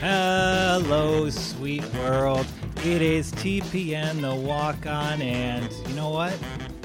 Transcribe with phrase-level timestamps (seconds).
[0.00, 2.46] Hello, sweet world.
[2.76, 6.34] It is TPN, the walk on, and you know what?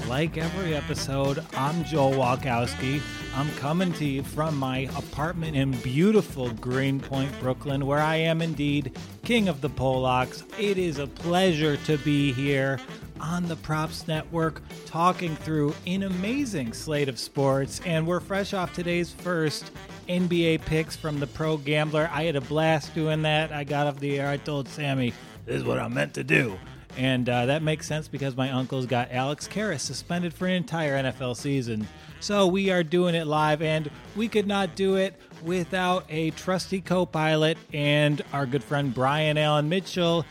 [0.10, 3.02] Like every episode, I'm Joel Walkowski.
[3.34, 8.98] I'm coming to you from my apartment in beautiful Greenpoint, Brooklyn, where I am indeed
[9.24, 10.44] king of the Polacks.
[10.60, 12.82] It is a pleasure to be here
[13.22, 18.74] on the Props Network talking through an amazing slate of sports, and we're fresh off
[18.74, 19.72] today's first
[20.08, 22.10] NBA picks from the Pro Gambler.
[22.12, 23.52] I had a blast doing that.
[23.52, 24.30] I got off the air.
[24.30, 25.14] I told Sammy,
[25.46, 26.58] this is what I'm meant to do.
[26.98, 31.04] And uh, that makes sense because my uncle's got Alex Karras suspended for an entire
[31.04, 31.88] NFL season.
[32.22, 36.82] So we are doing it live, and we could not do it without a trusty
[36.82, 40.26] co pilot and our good friend Brian Allen Mitchell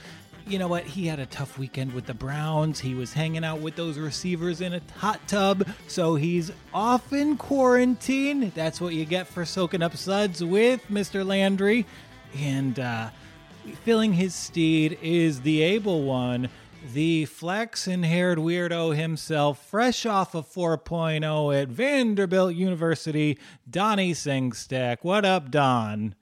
[0.46, 0.84] you know what?
[0.84, 2.80] He had a tough weekend with the Browns.
[2.80, 7.36] He was hanging out with those receivers in a hot tub, so he's off in
[7.36, 8.52] quarantine.
[8.54, 11.24] That's what you get for soaking up suds with Mr.
[11.24, 11.86] Landry.
[12.36, 13.10] And uh,
[13.84, 16.48] filling his steed is the able one,
[16.92, 23.38] the flaxen haired weirdo himself, fresh off of 4.0 at Vanderbilt University,
[23.69, 24.98] Donnie Singstack.
[25.02, 26.14] What up, Don?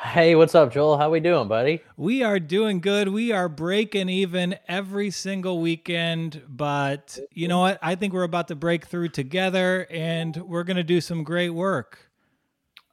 [0.00, 0.96] Hey, what's up, Joel?
[0.96, 1.82] How are we doing, buddy?
[1.96, 3.08] We are doing good.
[3.08, 7.80] We are breaking even every single weekend, but you know what?
[7.82, 11.50] I think we're about to break through together and we're going to do some great
[11.50, 11.98] work.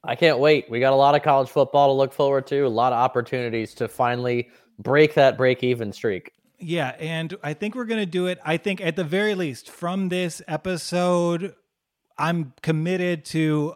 [0.04, 0.68] I can't wait.
[0.68, 3.76] We got a lot of college football to look forward to, a lot of opportunities
[3.76, 6.32] to finally break that break even streak.
[6.58, 8.40] Yeah, and I think we're going to do it.
[8.44, 11.54] I think at the very least from this episode
[12.18, 13.76] I'm committed to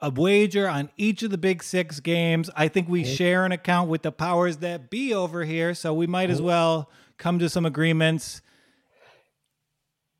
[0.00, 2.50] a, wager on each of the big six games.
[2.56, 6.06] I think we share an account with the powers that be over here, so we
[6.06, 8.40] might as well come to some agreements.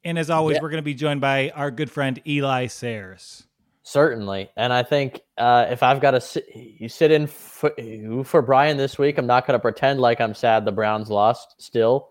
[0.05, 0.63] And as always, yeah.
[0.63, 3.45] we're going to be joined by our good friend Eli Sayers.
[3.83, 7.73] Certainly, and I think uh, if I've got to sit, you sit in for,
[8.25, 11.61] for Brian this week, I'm not going to pretend like I'm sad the Browns lost.
[11.61, 12.11] Still,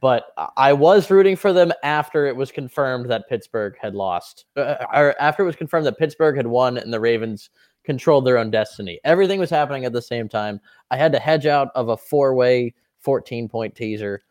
[0.00, 4.76] but I was rooting for them after it was confirmed that Pittsburgh had lost, uh,
[4.94, 7.50] or after it was confirmed that Pittsburgh had won and the Ravens
[7.84, 9.00] controlled their own destiny.
[9.04, 10.60] Everything was happening at the same time.
[10.90, 14.22] I had to hedge out of a four way 14 point teaser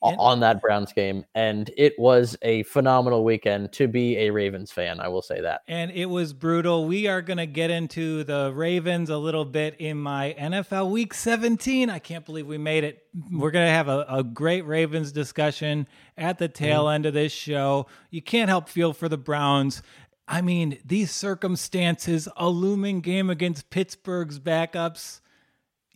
[0.00, 1.24] on that Browns game.
[1.34, 5.00] And it was a phenomenal weekend to be a Ravens fan.
[5.00, 5.62] I will say that.
[5.66, 6.86] And it was brutal.
[6.86, 11.14] We are going to get into the Ravens a little bit in my NFL week
[11.14, 11.90] 17.
[11.90, 13.04] I can't believe we made it.
[13.32, 16.94] We're going to have a, a, great Ravens discussion at the tail mm.
[16.94, 17.86] end of this show.
[18.10, 19.82] You can't help feel for the Browns.
[20.28, 25.20] I mean, these circumstances, a looming game against Pittsburgh's backups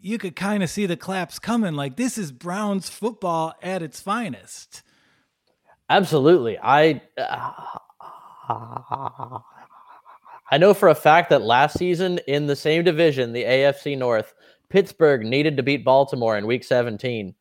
[0.03, 1.75] you could kind of see the claps coming.
[1.75, 4.83] Like this is Browns football at its finest.
[5.89, 6.59] Absolutely.
[6.63, 7.53] I uh,
[10.51, 14.35] I know for a fact that last season in the same division, the AFC North,
[14.69, 17.35] Pittsburgh needed to beat Baltimore in week 17.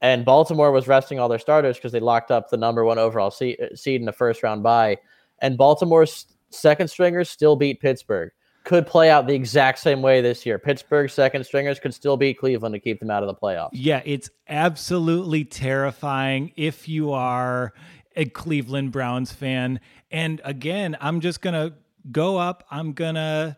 [0.00, 3.30] And Baltimore was resting all their starters because they locked up the number one overall
[3.30, 4.96] seed, in the first round bye.
[5.40, 8.30] And Baltimore's second stringers still beat Pittsburgh
[8.68, 10.58] could play out the exact same way this year.
[10.58, 13.70] Pittsburgh second stringers could still beat Cleveland to keep them out of the playoffs.
[13.72, 17.72] Yeah, it's absolutely terrifying if you are
[18.14, 19.80] a Cleveland Browns fan.
[20.10, 21.76] And again, I'm just going to
[22.12, 22.62] go up.
[22.70, 23.56] I'm going to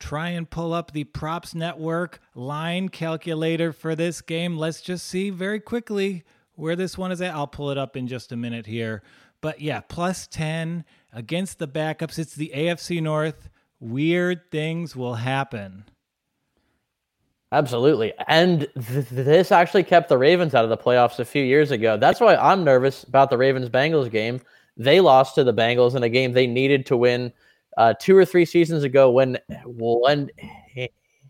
[0.00, 4.58] try and pull up the props network line calculator for this game.
[4.58, 6.24] Let's just see very quickly
[6.56, 7.34] where this one is at.
[7.34, 9.02] I'll pull it up in just a minute here.
[9.40, 12.18] But yeah, plus 10 against the backups.
[12.18, 13.48] It's the AFC North
[13.80, 15.84] weird things will happen.
[17.52, 18.12] Absolutely.
[18.26, 21.96] And th- this actually kept the Ravens out of the playoffs a few years ago.
[21.96, 24.40] That's why I'm nervous about the Ravens Bengals game.
[24.76, 27.32] They lost to the Bengals in a game they needed to win
[27.76, 30.30] uh, two or three seasons ago when when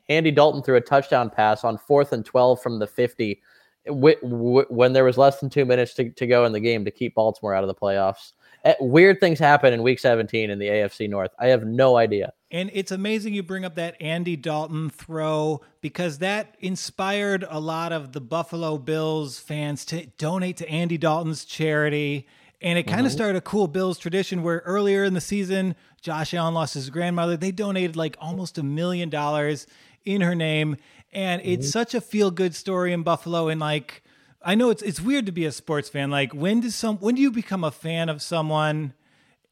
[0.08, 3.40] Andy Dalton threw a touchdown pass on fourth and 12 from the 50
[3.86, 6.84] w- w- when there was less than two minutes to, to go in the game
[6.84, 8.32] to keep Baltimore out of the playoffs.
[8.66, 11.30] Eh, weird things happen in week 17 in the AFC North.
[11.38, 12.32] I have no idea.
[12.50, 17.92] And it's amazing you bring up that Andy Dalton throw because that inspired a lot
[17.92, 22.26] of the Buffalo Bills fans to donate to Andy Dalton's charity.
[22.60, 23.16] And it kind of mm-hmm.
[23.16, 27.36] started a cool Bills tradition where earlier in the season, Josh Allen lost his grandmother.
[27.36, 29.68] They donated like almost a million dollars
[30.04, 30.76] in her name.
[31.12, 31.70] And it's mm-hmm.
[31.70, 33.46] such a feel good story in Buffalo.
[33.46, 34.02] And like,
[34.42, 36.10] I know it's it's weird to be a sports fan.
[36.10, 38.94] Like when does some when do you become a fan of someone?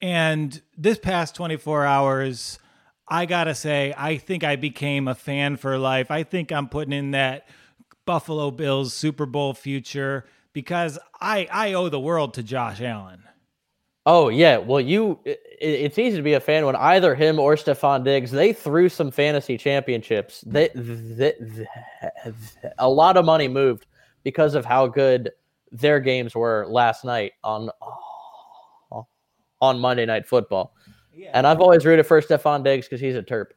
[0.00, 2.58] And this past 24 hours,
[3.08, 6.10] I gotta say, I think I became a fan for life.
[6.10, 7.48] I think I'm putting in that
[8.04, 13.22] Buffalo Bills Super Bowl future because I I owe the world to Josh Allen.
[14.06, 17.54] Oh yeah, well you it, it's easy to be a fan when either him or
[17.54, 20.42] Stefon Diggs they threw some fantasy championships.
[20.42, 21.66] They, they, they,
[22.78, 23.86] a lot of money moved
[24.24, 25.30] because of how good
[25.70, 27.70] their games were last night on
[28.90, 29.06] oh,
[29.60, 30.74] on Monday Night Football.
[31.12, 31.30] Yeah.
[31.34, 33.48] And I've always rooted for Stefon Diggs because he's a Terp.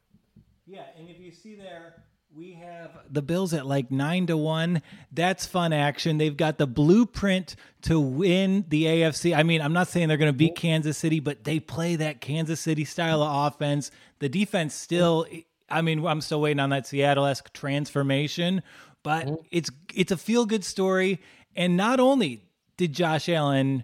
[0.65, 2.03] Yeah, and if you see there,
[2.35, 4.81] we have the Bills at like nine to one.
[5.11, 6.17] That's fun action.
[6.17, 9.35] They've got the blueprint to win the AFC.
[9.35, 12.21] I mean, I'm not saying they're going to beat Kansas City, but they play that
[12.21, 13.89] Kansas City style of offense.
[14.19, 15.25] The defense still.
[15.69, 18.61] I mean, I'm still waiting on that Seattle-esque transformation,
[19.03, 19.35] but mm-hmm.
[19.51, 21.19] it's it's a feel good story.
[21.55, 22.43] And not only
[22.77, 23.83] did Josh Allen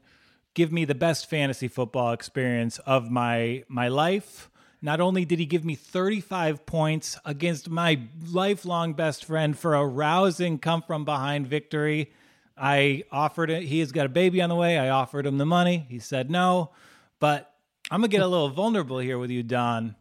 [0.53, 4.49] give me the best fantasy football experience of my my life.
[4.81, 9.85] Not only did he give me 35 points against my lifelong best friend for a
[9.85, 12.11] rousing come from behind victory,
[12.57, 13.63] I offered it.
[13.63, 14.77] He has got a baby on the way.
[14.77, 15.85] I offered him the money.
[15.89, 16.71] He said no.
[17.19, 17.53] But
[17.89, 19.95] I'm going to get a little vulnerable here with you, Don.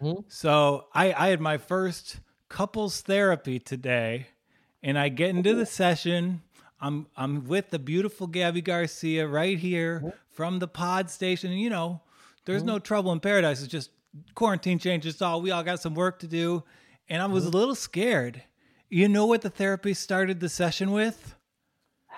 [0.00, 0.22] Mm-hmm.
[0.28, 4.26] So I, I had my first couples therapy today,
[4.86, 6.40] and I get into the session
[6.80, 11.52] I'm I'm with the beautiful Gabby Garcia right here from the pod station.
[11.52, 12.02] You know,
[12.44, 13.60] there's no trouble in paradise.
[13.62, 13.90] It's just
[14.34, 15.40] quarantine changes all.
[15.40, 16.64] We all got some work to do.
[17.08, 18.42] And I was a little scared.
[18.88, 21.35] You know what the therapist started the session with?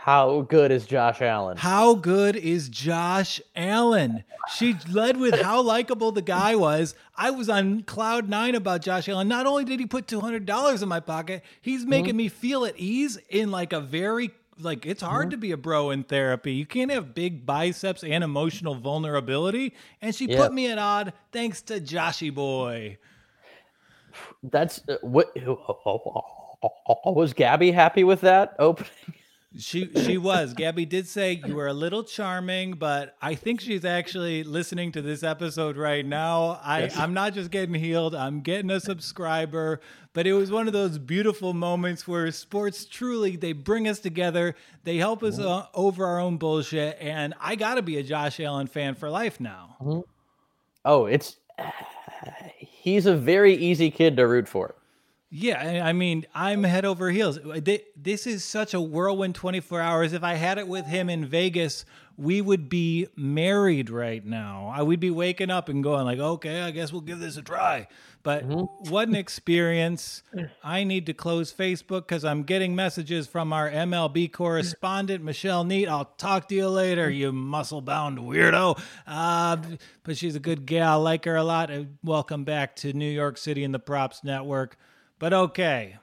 [0.08, 1.58] How good is Josh Allen?
[1.58, 4.24] How good is Josh Allen?
[4.56, 6.94] She led with how likable the guy was.
[7.14, 9.28] I was on cloud nine about Josh Allen.
[9.28, 12.16] Not only did he put $200 in my pocket, he's making mm-hmm.
[12.16, 15.32] me feel at ease in like a very like it's hard mm-hmm.
[15.32, 16.54] to be a bro in therapy.
[16.54, 19.74] You can't have big biceps and emotional vulnerability.
[20.00, 20.38] And she yeah.
[20.38, 22.96] put me at odd thanks to Joshy boy.
[24.42, 25.36] That's uh, what
[27.04, 29.17] was Gabby happy with that opening?
[29.56, 30.52] She she was.
[30.52, 35.00] Gabby did say you were a little charming, but I think she's actually listening to
[35.00, 36.60] this episode right now.
[36.62, 36.98] I yes.
[36.98, 38.14] I'm not just getting healed.
[38.14, 39.80] I'm getting a subscriber.
[40.12, 44.54] But it was one of those beautiful moments where sports truly they bring us together.
[44.84, 45.48] They help us mm-hmm.
[45.48, 46.98] uh, over our own bullshit.
[47.00, 49.76] And I got to be a Josh Allen fan for life now.
[49.80, 50.00] Mm-hmm.
[50.84, 51.36] Oh, it's
[52.58, 54.74] he's a very easy kid to root for.
[55.30, 57.38] Yeah, I mean, I'm head over heels.
[57.94, 60.12] This is such a whirlwind 24 hours.
[60.14, 61.84] If I had it with him in Vegas,
[62.16, 64.72] we would be married right now.
[64.74, 67.42] I would be waking up and going like, "Okay, I guess we'll give this a
[67.42, 67.88] try."
[68.22, 68.90] But mm-hmm.
[68.90, 70.22] what an experience!
[70.64, 75.88] I need to close Facebook because I'm getting messages from our MLB correspondent Michelle Neat.
[75.88, 78.80] I'll talk to you later, you muscle-bound weirdo.
[79.06, 79.58] Uh,
[80.04, 81.00] but she's a good gal.
[81.00, 81.70] I like her a lot.
[82.02, 84.78] Welcome back to New York City and the Props Network.
[85.18, 85.96] But okay.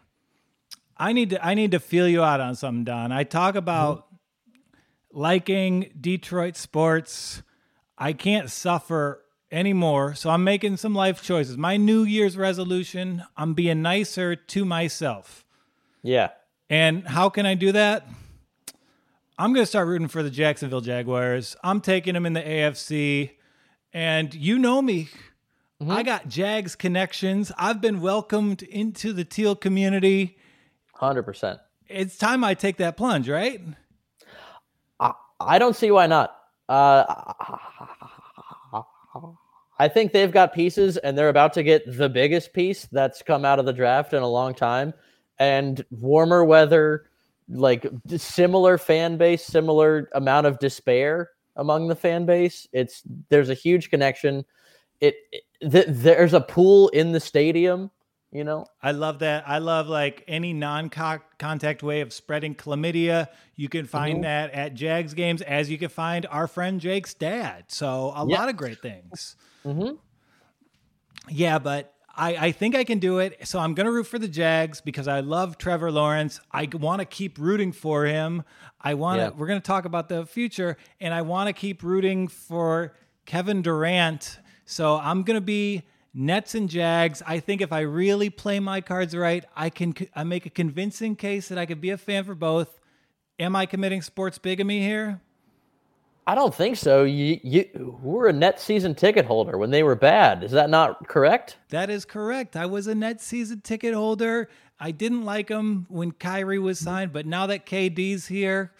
[0.97, 3.11] I need to I need to feel you out on something, Don.
[3.11, 5.19] I talk about mm-hmm.
[5.19, 7.41] liking Detroit sports.
[7.97, 11.57] I can't suffer anymore, so I'm making some life choices.
[11.57, 15.45] My New Year's resolution, I'm being nicer to myself.
[16.03, 16.29] Yeah.
[16.69, 18.07] And how can I do that?
[19.37, 21.55] I'm going to start rooting for the Jacksonville Jaguars.
[21.63, 23.31] I'm taking them in the AFC.
[23.93, 25.09] And you know me.
[25.81, 25.91] Mm-hmm.
[25.91, 27.51] I got Jags connections.
[27.57, 30.37] I've been welcomed into the teal community.
[30.95, 31.59] 100%.
[31.87, 33.61] It's time I take that plunge, right?
[34.99, 36.35] I, I don't see why not.
[36.69, 37.03] Uh,
[39.77, 43.43] I think they've got pieces and they're about to get the biggest piece that's come
[43.43, 44.93] out of the draft in a long time.
[45.37, 47.09] And warmer weather,
[47.49, 52.67] like similar fan base, similar amount of despair among the fan base.
[52.71, 54.45] It's there's a huge connection.
[55.01, 57.91] It, it th- there's a pool in the stadium
[58.31, 63.69] you know i love that i love like any non-contact way of spreading chlamydia you
[63.69, 64.23] can find mm-hmm.
[64.23, 68.39] that at jags games as you can find our friend jake's dad so a yep.
[68.39, 69.35] lot of great things
[69.65, 69.95] mm-hmm.
[71.29, 73.45] yeah but I, I think I can do it.
[73.45, 76.39] So I'm going to root for the Jags because I love Trevor Lawrence.
[76.49, 78.43] I want to keep rooting for him.
[78.79, 79.29] I want to, yeah.
[79.35, 82.93] we're going to talk about the future, and I want to keep rooting for
[83.25, 87.21] Kevin Durant so I'm going to be Nets and Jags.
[87.25, 91.15] I think if I really play my cards right, I can I make a convincing
[91.15, 92.79] case that I could be a fan for both.
[93.37, 95.19] Am I committing sports bigamy here?
[96.27, 97.03] I don't think so.
[97.03, 100.43] You you were a net season ticket holder when they were bad.
[100.43, 101.57] Is that not correct?
[101.69, 102.55] That is correct.
[102.55, 104.49] I was a net season ticket holder.
[104.79, 108.73] I didn't like them when Kyrie was signed, but now that KD's here,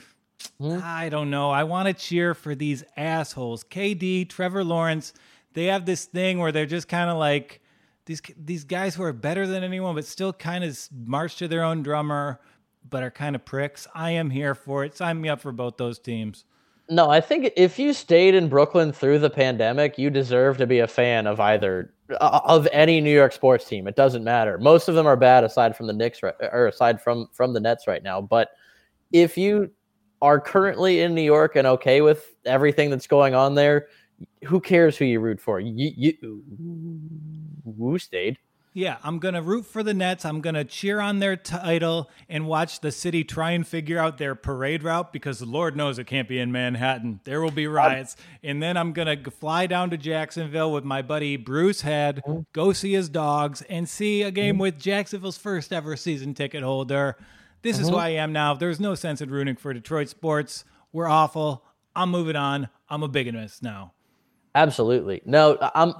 [0.59, 0.81] mm-hmm.
[0.83, 1.51] I don't know.
[1.51, 3.63] I want to cheer for these assholes.
[3.63, 5.13] KD, Trevor Lawrence
[5.55, 7.61] they have this thing where they're just kind of like
[8.05, 11.63] these these guys who are better than anyone, but still kind of march to their
[11.63, 12.39] own drummer,
[12.87, 13.87] but are kind of pricks.
[13.95, 14.95] I am here for it.
[14.95, 16.45] Sign me up for both those teams.
[16.87, 20.79] No, I think if you stayed in Brooklyn through the pandemic, you deserve to be
[20.79, 23.87] a fan of either uh, of any New York sports team.
[23.87, 24.59] It doesn't matter.
[24.59, 27.59] Most of them are bad aside from the Knicks right, or aside from from the
[27.59, 28.21] Nets right now.
[28.21, 28.49] But
[29.11, 29.71] if you
[30.21, 33.87] are currently in New York and okay with everything that's going on there,
[34.45, 35.59] who cares who you root for?
[35.59, 36.43] You, you
[37.77, 38.37] who stayed?
[38.77, 40.25] Yeah, I'm going to root for the Nets.
[40.25, 44.17] I'm going to cheer on their title and watch the city try and figure out
[44.17, 47.21] their parade route because the Lord knows it can't be in Manhattan.
[47.23, 48.17] There will be riots.
[48.43, 52.41] And then I'm going to fly down to Jacksonville with my buddy Bruce Head, mm-hmm.
[52.51, 54.63] go see his dogs, and see a game mm-hmm.
[54.63, 57.15] with Jacksonville's first ever season ticket holder.
[57.61, 57.95] This is mm-hmm.
[57.95, 58.55] who I am now.
[58.55, 60.65] There's no sense in rooting for Detroit sports.
[60.91, 61.63] We're awful.
[61.95, 62.67] I'm moving on.
[62.89, 63.93] I'm a bigamist now.
[64.55, 65.21] Absolutely.
[65.25, 65.93] No, I'm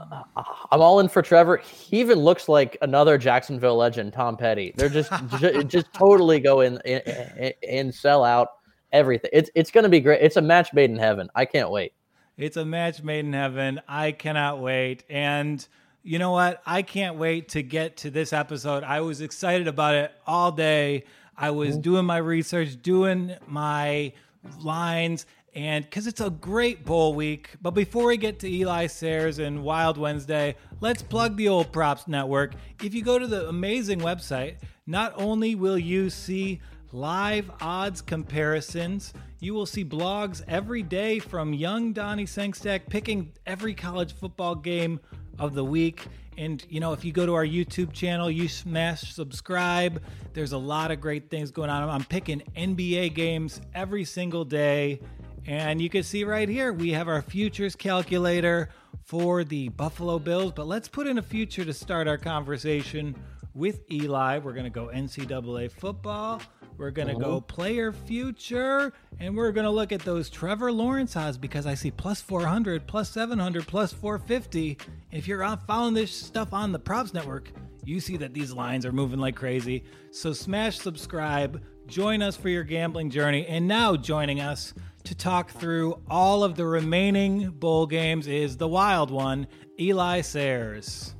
[0.71, 1.57] I'm all in for Trevor.
[1.57, 4.73] He even looks like another Jacksonville legend, Tom Petty.
[4.77, 8.47] They're just just, just totally go in, in and sell out
[8.93, 9.29] everything.
[9.33, 10.21] It's it's going to be great.
[10.21, 11.29] It's a match made in heaven.
[11.35, 11.91] I can't wait.
[12.37, 13.81] It's a match made in heaven.
[13.89, 15.03] I cannot wait.
[15.09, 15.65] And
[16.01, 16.61] you know what?
[16.65, 18.85] I can't wait to get to this episode.
[18.85, 21.03] I was excited about it all day.
[21.37, 21.81] I was mm-hmm.
[21.81, 24.13] doing my research, doing my
[24.61, 27.51] lines, and because it's a great bowl week.
[27.61, 32.07] But before we get to Eli Sayers and Wild Wednesday, let's plug the old Props
[32.07, 32.53] Network.
[32.83, 39.13] If you go to the amazing website, not only will you see live odds comparisons,
[39.39, 44.99] you will see blogs every day from young Donnie Sengstack picking every college football game
[45.39, 46.05] of the week.
[46.37, 50.01] And you know, if you go to our YouTube channel, you smash subscribe.
[50.33, 51.87] There's a lot of great things going on.
[51.87, 54.99] I'm picking NBA games every single day.
[55.47, 58.69] And you can see right here, we have our futures calculator
[59.03, 60.51] for the Buffalo Bills.
[60.51, 63.15] But let's put in a future to start our conversation
[63.53, 64.39] with Eli.
[64.39, 66.41] We're going to go NCAA football.
[66.77, 67.39] We're going to go uh-huh.
[67.41, 68.91] player future.
[69.19, 72.87] And we're going to look at those Trevor Lawrence odds because I see plus 400,
[72.87, 74.77] plus 700, plus 450.
[75.11, 77.51] If you're out following this stuff on the Props Network,
[77.85, 79.83] you see that these lines are moving like crazy.
[80.11, 83.45] So smash subscribe, join us for your gambling journey.
[83.45, 84.73] And now joining us
[85.05, 89.47] to talk through all of the remaining bowl games is the wild one,
[89.79, 91.13] Eli Sayers.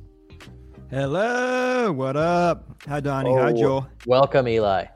[0.90, 2.82] Hello, what up?
[2.88, 3.32] Hi, Donnie.
[3.34, 3.88] Hi, Oh, Joel.
[4.06, 4.86] Welcome, Eli.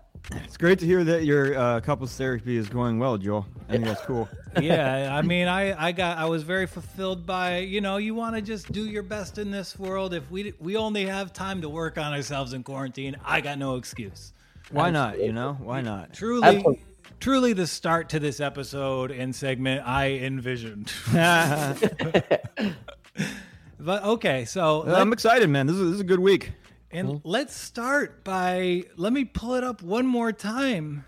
[0.44, 3.46] It's great to hear that your uh, couples therapy is going well, Joel.
[3.68, 4.28] I think that's cool.
[4.60, 8.36] yeah, I mean, I, I got I was very fulfilled by you know you want
[8.36, 10.14] to just do your best in this world.
[10.14, 13.76] If we we only have time to work on ourselves in quarantine, I got no
[13.76, 14.32] excuse.
[14.70, 15.20] Why not?
[15.20, 16.12] You know, why not?
[16.12, 16.84] Truly, Absolutely.
[17.20, 20.92] Truly, the start to this episode and segment I envisioned.
[23.78, 25.66] but okay, so I'm excited, man.
[25.66, 26.52] This is, this is a good week.
[26.90, 31.04] And let's start by let me pull it up one more time.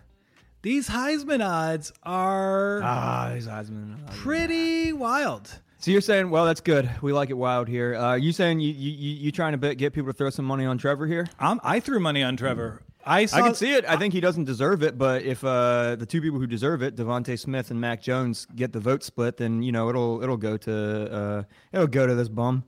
[0.62, 4.06] These Heisman odds are Ah, these Heisman.
[4.14, 5.50] pretty wild.
[5.78, 6.88] So you're saying, well, that's good.
[7.02, 7.96] We like it wild here.
[7.96, 10.44] Uh, you saying you you you you trying to bet, get people to throw some
[10.44, 11.26] money on Trevor here?
[11.40, 12.80] I'm, I threw money on Trevor.
[13.04, 13.84] I saw, I can see it.
[13.86, 16.96] I think he doesn't deserve it, but if uh, the two people who deserve it,
[16.96, 20.56] DeVonta Smith and Mac Jones, get the vote split, then you know it'll it'll go
[20.58, 21.42] to uh,
[21.72, 22.64] it'll go to this bum.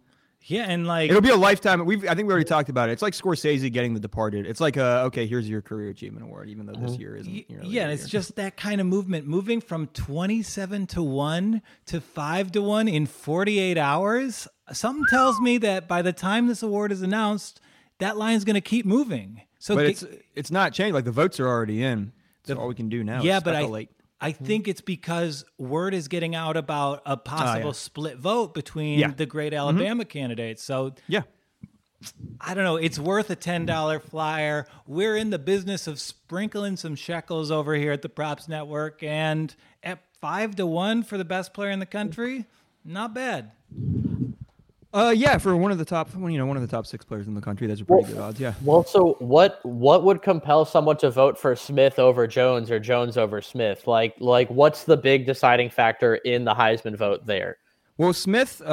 [0.46, 1.82] Yeah, and like It'll be a lifetime.
[1.86, 2.92] We've I think we already talked about it.
[2.92, 4.46] It's like Scorsese getting The Departed.
[4.46, 7.32] It's like uh, okay, here's your career achievement award, even though this year isn't.
[7.32, 8.08] y- you know, yeah, it's year.
[8.08, 13.06] just that kind of movement, moving from twenty-seven to one to five to one in
[13.06, 14.46] forty-eight hours.
[14.70, 17.60] Something tells me that by the time this award is announced,
[17.98, 19.42] that line's going to keep moving.
[19.64, 20.04] So but ge- it's
[20.34, 20.92] it's not changed.
[20.92, 22.12] Like the votes are already in.
[22.42, 23.22] So all we can do now.
[23.22, 23.88] yeah, but I speculate.
[24.20, 24.44] I hmm.
[24.44, 27.72] think it's because word is getting out about a ah, possible yeah.
[27.72, 29.12] split vote between Yeah.
[29.16, 29.60] the great mm-hmm.
[29.60, 30.62] Alabama candidates.
[30.62, 31.22] So yeah.
[32.42, 32.76] I don't know.
[32.76, 34.66] It's worth a ten dollar flyer.
[34.86, 39.56] We're in the business of sprinkling some shekels over here at the Props Network, and
[39.82, 42.44] at five to one for the best player in the country,
[42.84, 43.52] not bad.
[44.94, 47.04] Uh, yeah, for one of the top, well, you know, one of the top six
[47.04, 48.38] players in the country, that's a pretty good odds.
[48.38, 48.54] Yeah.
[48.62, 53.18] Well, so what what would compel someone to vote for Smith over Jones or Jones
[53.18, 53.88] over Smith?
[53.88, 57.58] Like like what's the big deciding factor in the Heisman vote there?
[57.96, 58.68] Well, Smith, uh,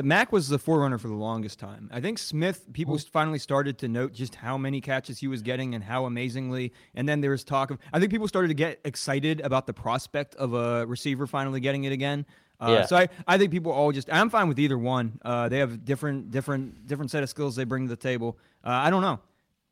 [0.00, 1.88] uh, Mac was the forerunner for the longest time.
[1.90, 5.74] I think Smith, people finally started to note just how many catches he was getting
[5.74, 6.74] and how amazingly.
[6.94, 9.72] And then there was talk of, I think people started to get excited about the
[9.72, 12.26] prospect of a receiver finally getting it again.
[12.60, 12.86] Uh, Yeah.
[12.86, 15.18] So I, I think people all just, I'm fine with either one.
[15.24, 18.38] Uh, they have different, different, different set of skills they bring to the table.
[18.64, 19.20] Uh, I don't know.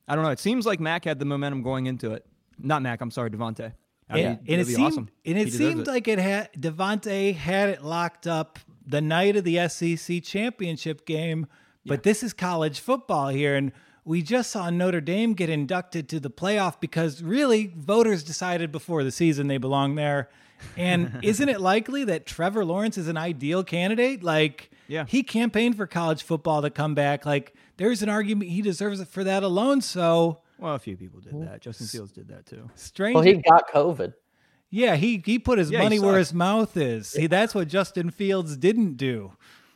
[0.07, 0.31] I don't know.
[0.31, 2.27] It seems like Mac had the momentum going into it.
[2.59, 3.01] Not Mac.
[3.01, 3.73] I'm sorry, DeVonta.
[4.09, 5.09] I mean, and, and it'd it be seemed awesome.
[5.25, 9.45] and it deserves seemed like it had DeVonta had it locked up the night of
[9.45, 11.47] the SEC championship game,
[11.87, 13.73] but this is college football here, and
[14.05, 19.05] we just saw Notre Dame get inducted to the playoff because really voters decided before
[19.05, 20.29] the season they belong there.
[20.77, 24.23] And isn't it likely that Trevor Lawrence is an ideal candidate?
[24.23, 25.05] Like, Yeah.
[25.07, 27.25] he campaigned for college football to come back.
[27.27, 29.81] Like, there's an argument he deserves it for that alone.
[29.81, 31.61] So Well, a few people did that.
[31.61, 32.71] Justin Fields did that too.
[32.75, 33.15] strange.
[33.15, 34.15] Well, he got COVID.
[34.71, 37.09] yeah, he he put his Yeah, money where his mouth is.
[37.09, 39.33] See, that's what Justin Fields didn't do.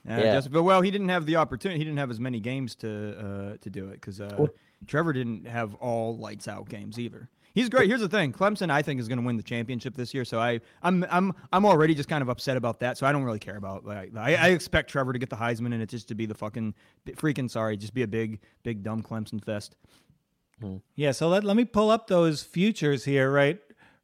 [0.06, 0.32] Yeah, Yeah.
[0.34, 1.78] Justin- but well, he didn't have the opportunity.
[1.78, 4.46] He didn't have as many games to uh, to do it because uh,
[4.86, 7.28] Trevor didn't have all lights out games either.
[7.58, 7.88] He's great.
[7.88, 10.24] Here's the thing: Clemson, I think, is going to win the championship this year.
[10.24, 12.96] So I, I'm, I'm, I'm already just kind of upset about that.
[12.96, 13.84] So I don't really care about.
[13.84, 16.36] Like, I, I expect Trevor to get the Heisman, and it just to be the
[16.36, 16.72] fucking,
[17.16, 19.74] freaking sorry, just be a big, big dumb Clemson fest.
[20.60, 20.76] Hmm.
[20.94, 23.58] Yeah, so let, let me pull up those futures here right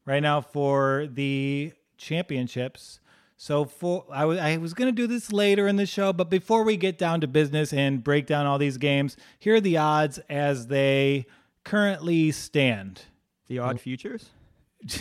[0.05, 2.99] right now for the championships.
[3.37, 6.29] So for I was I was going to do this later in the show, but
[6.29, 9.77] before we get down to business and break down all these games, here are the
[9.77, 11.27] odds as they
[11.63, 13.03] currently stand.
[13.49, 14.31] The odd futures.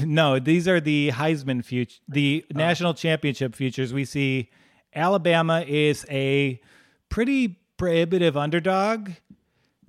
[0.02, 2.58] No, these are the Heisman future, the oh.
[2.58, 3.92] national championship futures.
[3.92, 4.50] We see
[4.96, 6.62] Alabama is a
[7.10, 9.12] pretty prohibitive underdog.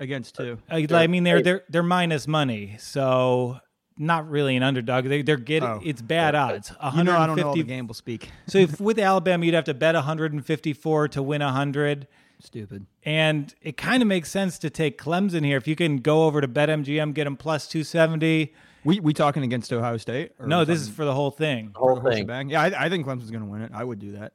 [0.01, 0.59] Against two.
[0.69, 3.61] Uh, I, I mean, they're they're they're minus money, so
[3.97, 5.05] not really an underdog.
[5.05, 5.81] They, they're getting Oh.
[5.85, 6.73] it's bad odds.
[6.97, 8.31] You know, I don't know 150 the gamble speak.
[8.49, 12.09] so if with Alabama, you'd have to bet 154 to win 100.
[12.45, 12.87] Stupid.
[13.05, 15.57] And it kind of makes sense to take Clemson here.
[15.57, 18.53] If you can go over to BetMGM, get them plus 270.
[18.85, 20.33] We we talking against Ohio State?
[20.39, 21.71] Or No, this is for the whole thing.
[21.73, 22.19] The whole thing.
[22.19, 22.51] shebang?
[22.51, 23.73] Yeah, I, I think Clemson's going to win it.
[23.75, 24.35] I would do that.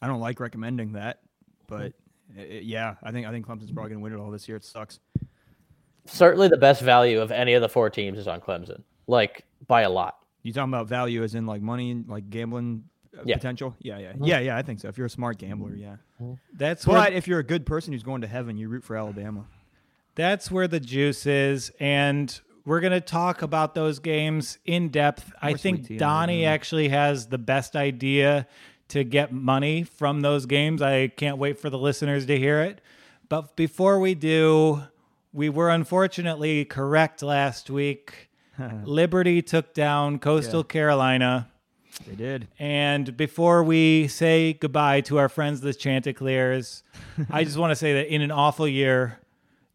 [0.00, 1.18] I don't like recommending that,
[1.66, 1.92] but
[2.38, 4.56] uh, yeah, I think I think Clemson's probably going to win it all this year.
[4.56, 5.00] It sucks.
[6.06, 9.82] Certainly, the best value of any of the four teams is on Clemson, like by
[9.82, 10.18] a lot.
[10.44, 13.36] You talking about value as in like money like gambling uh, Yeah.
[13.36, 13.76] potential?
[13.80, 14.24] Yeah, yeah, mm-hmm.
[14.24, 14.56] yeah, yeah.
[14.56, 14.88] I think so.
[14.88, 15.80] If you're a smart gambler, mm-hmm.
[15.80, 15.96] yeah.
[16.20, 16.34] Mm-hmm.
[16.54, 19.44] That's where if you're a good person who's going to heaven, you root for Alabama.
[20.18, 25.32] that's where the juice is and we're going to talk about those games in depth
[25.40, 26.54] i think tea, donnie Alabama.
[26.54, 28.46] actually has the best idea
[28.88, 32.80] to get money from those games i can't wait for the listeners to hear it
[33.28, 34.82] but before we do
[35.32, 38.28] we were unfortunately correct last week
[38.84, 41.48] liberty took down coastal carolina
[42.06, 42.48] They did.
[42.58, 46.82] and before we say goodbye to our friends, the Chanticleers,
[47.30, 49.18] I just want to say that in an awful year,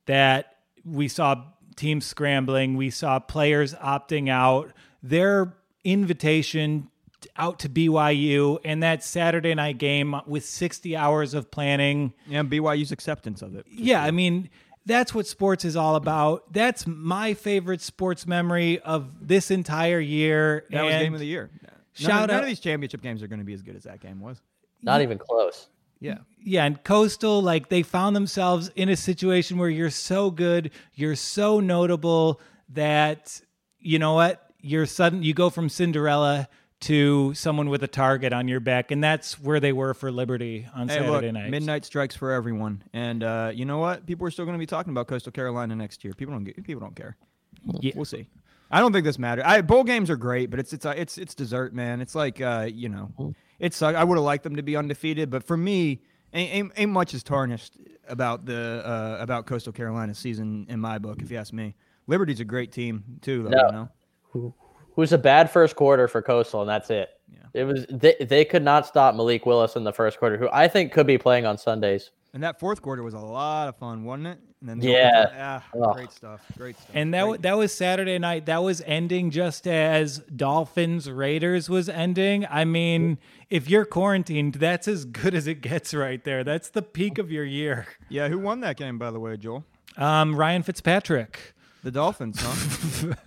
[0.06, 1.44] that we saw
[1.76, 6.90] teams scrambling, we saw players opting out, their invitation
[7.38, 12.14] out to BYU, and that Saturday night game with 60 hours of planning.
[12.28, 13.66] Yeah, and BYU's acceptance of it.
[13.72, 14.50] Yeah, I mean,
[14.86, 16.52] that's what sports is all about.
[16.52, 20.66] That's my favorite sports memory of this entire year.
[20.70, 21.50] That was game of the year.
[22.00, 23.76] None, Shout of, none out- of these championship games are going to be as good
[23.76, 24.42] as that game was.
[24.82, 25.68] Not even close.
[26.00, 26.18] Yeah.
[26.44, 31.16] Yeah, and Coastal, like they found themselves in a situation where you're so good, you're
[31.16, 33.40] so notable that
[33.80, 34.52] you know what?
[34.60, 36.50] You're sudden you go from Cinderella
[36.82, 40.68] to someone with a target on your back, and that's where they were for Liberty
[40.76, 41.50] on Hey, Saturday look, night.
[41.50, 44.06] midnight strikes for everyone, and uh, you know what?
[44.06, 46.14] People are still going to be talking about Coastal Carolina next year.
[46.14, 47.16] People don't get, people don't care.
[47.80, 47.94] Yeah.
[47.96, 48.28] We'll see.
[48.74, 49.44] I don't think this matters.
[49.46, 52.02] I, bowl games are great, but it's it's uh, it's it's dessert, man.
[52.02, 55.30] It's like uh, you know, it's uh, I would have liked them to be undefeated,
[55.30, 56.02] but for me,
[56.34, 60.98] ain't, ain't, ain't much is tarnished about the uh, about Coastal Carolina season in my
[60.98, 61.76] book, if you ask me.
[62.08, 63.50] Liberty's a great team too, though.
[63.50, 63.66] No.
[63.68, 63.72] You
[64.42, 64.56] know?
[64.90, 67.10] It was a bad first quarter for Coastal, and that's it.
[67.32, 67.62] Yeah.
[67.62, 70.68] It was they, they could not stop Malik Willis in the first quarter, who I
[70.68, 72.10] think could be playing on Sundays.
[72.34, 74.40] And that fourth quarter was a lot of fun, wasn't it?
[74.62, 75.26] And then the Yeah.
[75.28, 75.96] overtime- ah, Ugh.
[75.96, 76.90] great stuff, great stuff.
[76.96, 77.42] and that Great.
[77.44, 78.48] that was Saturday night.
[78.48, 82.48] That was ending just as Dolphins Raiders was ending.
[82.50, 83.20] I mean,
[83.52, 86.44] if you're quarantined, that's as good as it gets right there.
[86.44, 87.86] That's the peak of your year.
[88.10, 89.64] yeah, who won that game, by the way, Joel?
[89.98, 91.54] Um, Ryan Fitzpatrick.
[91.84, 93.14] The Dolphins, huh?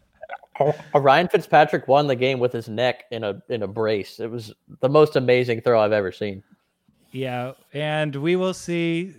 [0.58, 4.18] Uh, Ryan Fitzpatrick won the game with his neck in a in a brace.
[4.20, 6.42] It was the most amazing throw I've ever seen.
[7.12, 9.14] Yeah, and we will see.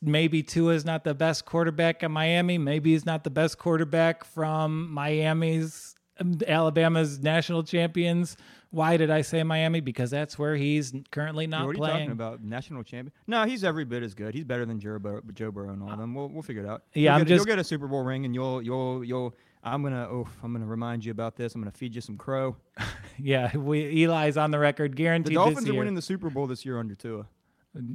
[0.00, 2.58] Maybe Tua is not the best quarterback at Miami.
[2.58, 8.36] Maybe he's not the best quarterback from Miami's um, Alabama's national champions.
[8.70, 9.80] Why did I say Miami?
[9.80, 11.94] Because that's where he's currently not what are you playing.
[11.98, 12.42] talking about?
[12.44, 13.12] National champion?
[13.26, 14.34] No, he's every bit as good.
[14.34, 16.14] He's better than Joe, Bur- Joe Burrow and all of them.
[16.14, 16.82] We'll, we'll figure it out.
[16.92, 19.34] Yeah, you'll I'm get, just- you'll get a Super Bowl ring, and you'll you'll you'll.
[19.64, 21.54] I'm gonna oh I'm gonna remind you about this.
[21.54, 22.56] I'm gonna feed you some crow.
[23.16, 25.30] Yeah, we, Eli's on the record, guaranteed.
[25.30, 27.26] The Dolphins are winning the Super Bowl this year under Tua.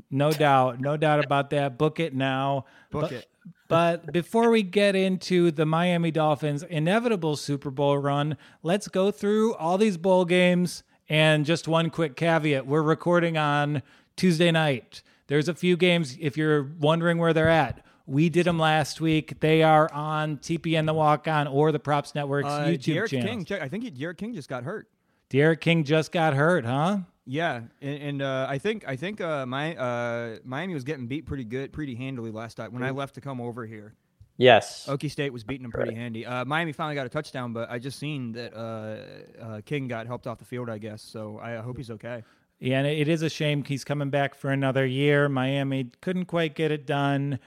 [0.10, 1.78] No doubt, no doubt about that.
[1.78, 2.64] Book it now.
[2.90, 3.28] Book but, it.
[3.68, 9.56] but before we get into the Miami Dolphins' inevitable Super Bowl run, let's go through
[9.56, 10.84] all these bowl games.
[11.10, 13.82] And just one quick caveat: we're recording on
[14.16, 15.02] Tuesday night.
[15.28, 16.18] There's a few games.
[16.20, 19.40] If you're wondering where they're at, we did them last week.
[19.40, 23.46] They are on TPN the Walk On or the Props Network's Uh, YouTube D'Eriq channel.
[23.46, 24.88] King, I think D'Eriq King just got hurt.
[25.30, 27.00] D'Eriq King just got hurt, huh?
[27.26, 31.28] Yeah, and, and uh, I think I think uh, my uh, Miami was getting beat
[31.28, 33.94] pretty good, pretty handily last night when I left to come over here.
[34.38, 34.88] Yes.
[34.88, 36.26] Okie State was beating them pretty handy.
[36.26, 40.08] Uh, Miami finally got a touchdown, but I just seen that uh, uh, King got
[40.08, 41.02] helped off the field, I guess.
[41.02, 42.24] So I hope he's okay.
[42.60, 45.30] Yeah, and it is a shame he's coming back for another year.
[45.30, 47.40] Miami couldn't quite get it done.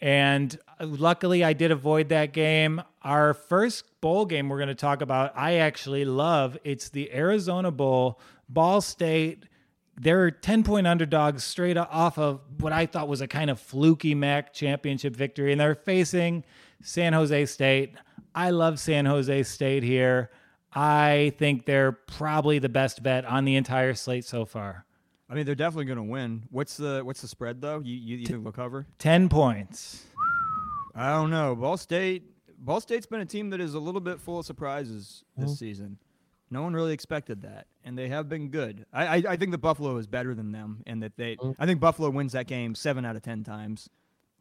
[0.00, 2.82] And uh, luckily, I did avoid that game.
[3.02, 6.56] Our first bowl game we're going to talk about, I actually love.
[6.64, 9.44] It's the Arizona Bowl, Ball State.
[9.96, 14.14] They're 10 point underdogs straight off of what I thought was a kind of fluky
[14.14, 15.52] MAC championship victory.
[15.52, 16.44] And they're facing
[16.82, 17.94] San Jose State.
[18.34, 20.30] I love San Jose State here.
[20.72, 24.86] I think they're probably the best bet on the entire slate so far.
[25.30, 26.42] I mean, they're definitely going to win.
[26.50, 27.78] What's the what's the spread though?
[27.78, 28.86] You you, you think they'll cover?
[28.98, 30.04] 10 points.
[30.94, 31.54] I don't know.
[31.54, 32.24] Ball State
[32.58, 35.98] Ball State's been a team that is a little bit full of surprises this season.
[36.50, 38.84] No one really expected that, and they have been good.
[38.92, 41.36] I, I, I think the Buffalo is better than them, and that they.
[41.60, 43.88] I think Buffalo wins that game seven out of ten times.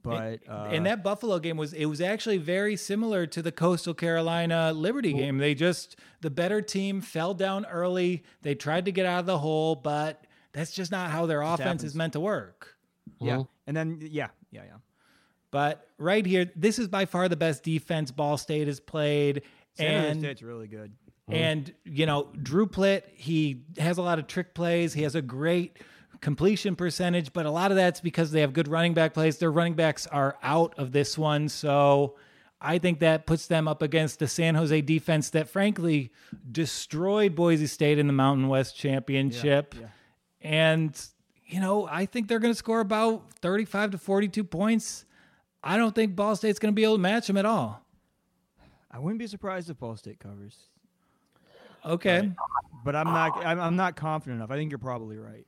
[0.02, 3.94] But uh, and that Buffalo game was it was actually very similar to the Coastal
[3.94, 5.38] Carolina Liberty game.
[5.38, 8.24] They just the better team fell down early.
[8.42, 10.26] They tried to get out of the hole, but
[10.60, 11.84] that's just not how their offense happens.
[11.84, 12.76] is meant to work.
[13.20, 14.74] yeah, and then yeah, yeah, yeah.
[15.52, 19.42] But right here, this is by far the best defense Ball State has played.
[19.76, 20.92] San Jose and State's really good.
[21.28, 24.94] And you know, Drew Plitt, he has a lot of trick plays.
[24.94, 25.78] He has a great
[26.22, 29.38] completion percentage, but a lot of that's because they have good running back plays.
[29.38, 32.16] Their running backs are out of this one, so
[32.62, 36.12] I think that puts them up against the San Jose defense that frankly
[36.52, 39.76] destroyed Boise State in the Mountain West Championship.
[39.80, 39.88] yeah.
[40.42, 41.00] And
[41.46, 45.06] you know, I think they're going to score about 35 to 42 points.
[45.64, 47.84] I don't think Ball State's going to be able to match them at all.
[48.92, 50.56] I wouldn't be surprised if Ball State covers,
[51.86, 52.32] Okay.
[52.84, 53.46] but I'm not.
[53.46, 54.52] I'm, I'm not confident enough.
[54.52, 55.46] I think you're probably right.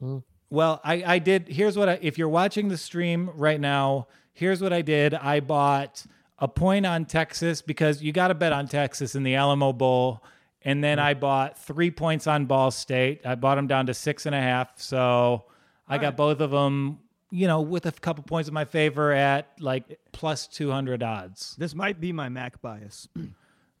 [0.00, 0.18] Hmm.
[0.50, 1.48] Well, I, I did.
[1.48, 5.14] Here's what I, if you're watching the stream right now, here's what I did.
[5.14, 6.04] I bought
[6.38, 10.22] a point on Texas because you got to bet on Texas in the Alamo Bowl.
[10.64, 13.22] And then I bought three points on Ball State.
[13.26, 14.80] I bought them down to six and a half.
[14.80, 15.44] So
[15.88, 16.98] I got both of them,
[17.30, 21.56] you know, with a couple points in my favor at like plus 200 odds.
[21.58, 23.08] This might be my Mac bias.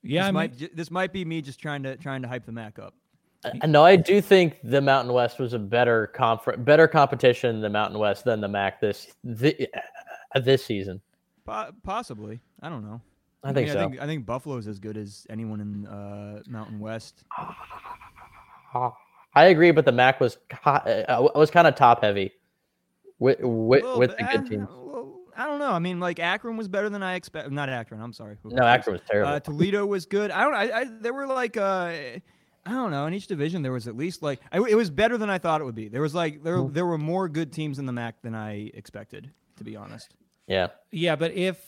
[0.04, 2.28] Yeah, this I mean, might ju- this might be me just trying to trying to
[2.28, 2.92] hype the Mac up.
[3.44, 7.62] Uh, No, I do think the Mountain West was a better confer- better competition than
[7.62, 9.68] the Mountain West than the MAC this thi-
[10.34, 11.00] uh, this season.
[11.46, 13.00] Po- possibly, I don't know.
[13.44, 13.80] I think mean, so.
[13.80, 17.24] I think, I think Buffalo's as good as anyone in uh, Mountain West.
[19.34, 22.32] I agree, but the MAC was uh, was kind of top heavy
[23.18, 24.68] with with, Well, with the uh, good teams.
[25.34, 25.70] I don't know.
[25.70, 27.50] I mean, like Akron was better than I expect.
[27.50, 28.00] Not Akron.
[28.00, 28.36] I'm sorry.
[28.42, 29.32] Who- No, Akron was terrible.
[29.32, 30.30] Uh, Toledo was good.
[30.30, 30.54] I don't.
[30.54, 32.20] I, I there were like uh, I
[32.66, 33.06] don't know.
[33.06, 35.60] In each division, there was at least like I, it was better than I thought
[35.60, 35.88] it would be.
[35.88, 39.30] There was like there there were more good teams in the MAC than I expected.
[39.58, 40.14] To be honest.
[40.46, 41.62] yeah, Yeah, but if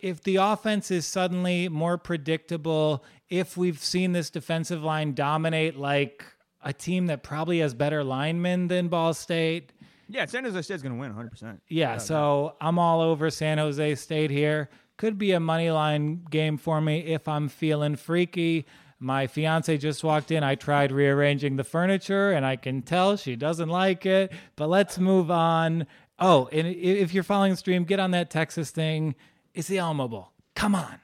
[0.00, 6.24] if the offense is suddenly more predictable, if we've seen this defensive line dominate like
[6.62, 9.72] a team that probably has better linemen than Ball State,
[10.08, 11.30] Yeah, San Jose State's gonna win 100.
[11.30, 14.68] percent yeah, so I'm all over San Jose State here.
[14.96, 18.64] Could be a money line game for me if I'm feeling freaky.
[18.98, 20.42] My fiance just walked in.
[20.42, 24.32] I tried rearranging the furniture and I can tell she doesn't like it.
[24.56, 25.86] But let's move on.
[26.18, 29.14] Oh, and if you're following the stream, get on that Texas thing.
[29.56, 30.32] It's the Alamo Bowl.
[30.54, 31.00] Come on.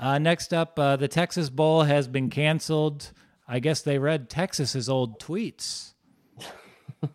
[0.00, 3.12] Uh, next up, uh, the Texas Bowl has been canceled.
[3.46, 5.92] I guess they read Texas's old tweets.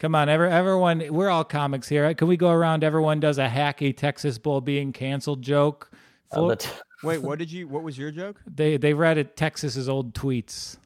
[0.00, 1.04] Come on, ever, everyone.
[1.10, 2.12] We're all comics here.
[2.14, 2.82] Can we go around?
[2.82, 5.92] Everyone does a hacky Texas Bowl being canceled joke.
[6.32, 6.70] Uh, Full- the t-
[7.04, 7.68] Wait, what did you?
[7.68, 8.40] What was your joke?
[8.52, 10.76] they they read it Texas's old tweets.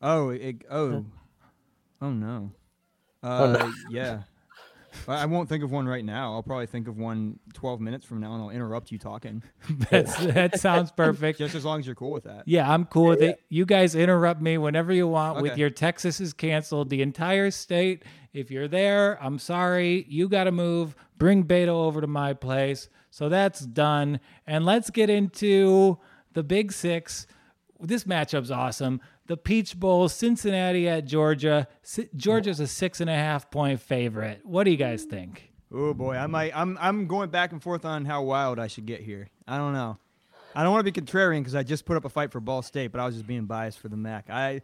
[0.00, 1.04] Oh, it, oh,
[2.00, 2.50] oh no.
[3.22, 3.72] Uh, no.
[3.90, 4.22] yeah.
[5.08, 6.32] I I won't think of one right now.
[6.32, 9.42] I'll probably think of one 12 minutes from now, and I'll interrupt you talking.
[9.90, 11.38] That's, that sounds perfect.
[11.38, 12.44] Just as long as you're cool with that.
[12.46, 13.40] Yeah, I'm cool with it.
[13.48, 16.90] You guys interrupt me whenever you want with your Texas is canceled.
[16.90, 18.04] The entire state.
[18.32, 20.06] If you're there, I'm sorry.
[20.08, 20.94] You got to move.
[21.18, 22.88] Bring Beto over to my place.
[23.10, 24.20] So that's done.
[24.46, 25.98] And let's get into
[26.32, 27.26] the Big Six.
[27.80, 29.00] This matchup's awesome.
[29.30, 31.68] The Peach Bowl, Cincinnati at Georgia.
[32.16, 34.40] Georgia's a six and a half point favorite.
[34.42, 35.52] What do you guys think?
[35.72, 36.50] Oh boy, I might.
[36.52, 39.28] I'm I'm going back and forth on how wild I should get here.
[39.46, 39.98] I don't know.
[40.52, 42.60] I don't want to be contrarian because I just put up a fight for Ball
[42.60, 44.28] State, but I was just being biased for the MAC.
[44.30, 44.62] I,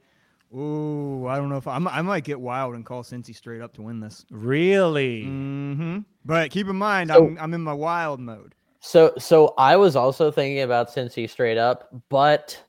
[0.53, 3.61] ooh, I don't know if I, I'm, I might get wild and call Cincy straight
[3.63, 4.27] up to win this.
[4.33, 5.27] Really?
[5.27, 5.99] Mm-hmm.
[6.25, 8.57] But keep in mind, So- I'm I'm in my wild mode.
[8.81, 12.61] so so I was also thinking about Cincy straight up, but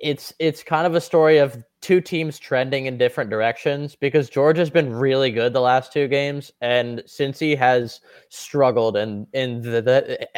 [0.00, 4.70] it's it's kind of a story of two teams trending in different directions because Georgia's
[4.70, 10.28] been really good the last two games, and Cincy has struggled in in the, the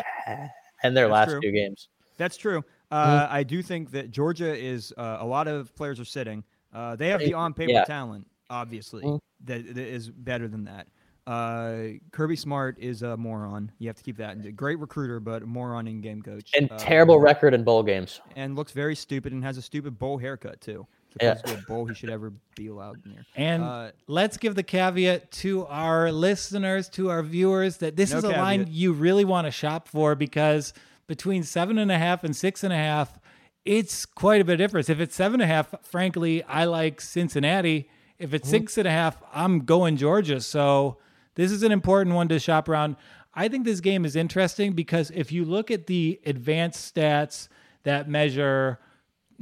[0.85, 1.41] in their That's last true.
[1.41, 1.89] two games.
[2.17, 2.65] That's true.
[2.91, 6.45] Uh, I do think that Georgia is uh, a lot of players are sitting.
[6.75, 7.85] Uh, they have the on paper Yeah.
[7.85, 9.21] talent, obviously, Mhm.
[9.45, 10.87] that, that is better than that.
[11.27, 13.71] Uh, Kirby Smart is a moron.
[13.79, 14.37] You have to keep that.
[14.37, 16.51] in- Great recruiter, but a moron in game coach.
[16.59, 18.21] And Uh, terrible record in bowl games.
[18.37, 20.87] and looks very stupid and has a stupid bowl haircut too.
[21.15, 21.35] It's Yeah.
[21.35, 23.25] closest a bowl he should ever be allowed near.
[23.37, 28.19] And Uh, let's give the caveat to our listeners, to our viewers, that this No
[28.19, 30.73] is a line you really want to shop for because
[31.07, 33.21] between seven and a half and six and a half,
[33.65, 34.89] it's quite a bit of difference.
[34.89, 37.89] If it's seven and a half, frankly, I like Cincinnati.
[38.19, 40.41] If it's six and a half, I'm going Georgia.
[40.41, 40.97] So
[41.35, 42.97] this is an important one to shop around.
[43.35, 47.49] I think this game is interesting because if you look at the advanced stats
[47.85, 48.79] that measure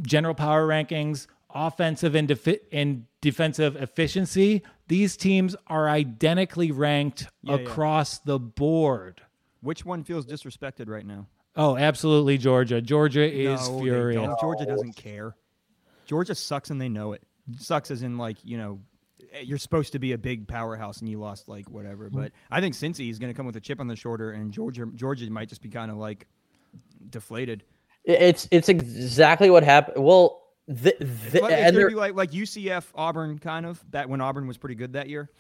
[0.00, 7.57] general power rankings, offensive and, defi- and defensive efficiency, these teams are identically ranked Yeah,
[7.57, 7.62] yeah.
[7.62, 9.20] across the board.
[9.61, 11.26] which one feels disrespected right now?
[11.57, 12.81] Oh, absolutely, Georgia.
[12.81, 14.31] Georgia is No, furious.
[14.40, 15.35] Georgia doesn't care.
[16.07, 17.22] Georgia sucks and they know it.
[17.59, 18.81] Sucks as in like you know,
[19.33, 22.09] Eh, you're supposed to be a big powerhouse and you lost like whatever.
[22.09, 22.21] Mm-hmm.
[22.21, 24.53] But I think Cincy is going to come with a chip on the shoulder, and
[24.53, 26.27] Georgia Georgia might just be kind of like
[27.11, 27.64] deflated.
[28.05, 30.05] It's it's exactly what happened.
[30.05, 34.47] Well, the, the, Like, and be like like UCF Auburn kind of that when Auburn
[34.47, 35.31] was pretty good that year.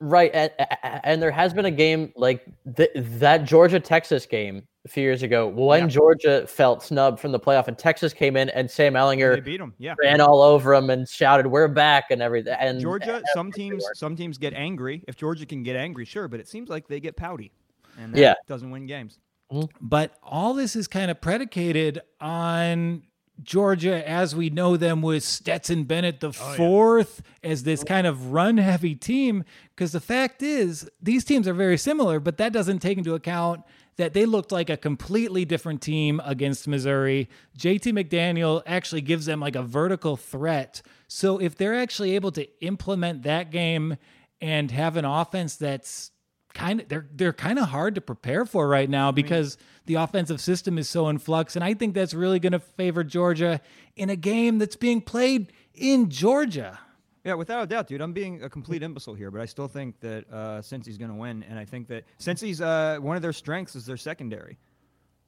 [0.00, 0.50] Right, and,
[0.82, 2.44] and there has been a game like
[2.76, 5.86] th- that Georgia Texas game a few years ago when Yeah.
[5.86, 9.58] Georgia felt snubbed from the playoff, and Texas came in, and Sam They Ehlinger beat
[9.58, 9.74] them.
[9.78, 9.94] Yeah.
[10.02, 12.56] ran all over them and shouted, "We're back!" and everything.
[12.58, 15.04] And Georgia, some teams, some teams get angry.
[15.06, 17.52] If Georgia can get angry, sure, but it seems like they get pouty,
[17.98, 18.34] and that Yeah.
[18.48, 19.18] doesn't win games.
[19.52, 19.66] Mm-hmm.
[19.86, 23.02] But all this is kind of predicated on
[23.42, 28.32] Georgia as we know them with Stetson Bennett the oh, fourth as this kind of
[28.32, 29.44] run heavy team.
[29.74, 33.62] Because the fact is, these teams are very similar, but that doesn't take into account
[33.96, 37.28] that they looked like a completely different team against Missouri.
[37.58, 40.80] JT McDaniel actually gives them like a vertical threat.
[41.08, 43.96] So if they're actually able to implement that game
[44.40, 46.11] and have an offense that's
[46.54, 50.40] kind of they're they're kind of hard to prepare for right now because the offensive
[50.40, 53.60] system is so in flux and I think that's really going to favor Georgia
[53.96, 56.78] in a game that's being played in Georgia.
[57.24, 58.00] Yeah, without a doubt, dude.
[58.00, 61.16] I'm being a complete imbecile here, but I still think that uh, Cincy's going to
[61.16, 64.58] win, and I think that Cincy's uh, one of their strengths is their secondary.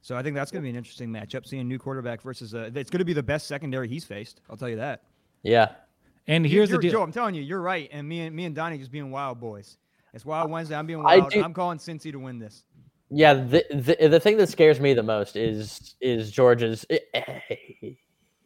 [0.03, 1.47] So I think that's going to be an interesting matchup.
[1.47, 4.41] Seeing a new quarterback versus uh, it's going to be the best secondary he's faced.
[4.51, 5.05] I'll tell you that.
[5.45, 5.69] yeah,
[6.27, 6.91] And here's the You're- deal.
[6.99, 7.03] Joe.
[7.05, 7.89] I'm telling you, you're right.
[7.93, 9.79] And me and me and Donnie just being wild boys.
[10.15, 10.77] It's Wild Wednesday.
[10.77, 11.31] I'm being wild.
[11.31, 12.63] do- I'm calling Cincy to win this.
[13.11, 13.35] yeah.
[13.35, 16.87] The, the the thing that scares me the most is is Georgia's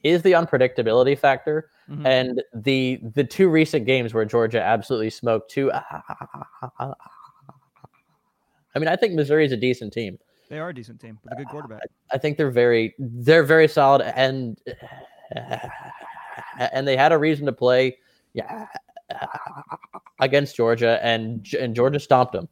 [0.03, 2.07] is the unpredictability factor, Mhm.
[2.07, 5.71] and the the two recent games where Georgia absolutely smoked two.
[5.73, 6.95] I
[8.79, 10.19] mean, I think Missouri is a decent team.
[10.49, 11.83] They are a decent team with a good quarterback.
[12.13, 14.59] I think they're very they're very solid and
[16.59, 17.99] and they had a reason to play
[18.33, 18.67] yeah
[20.21, 22.49] against Georgia and and Georgia stomped them.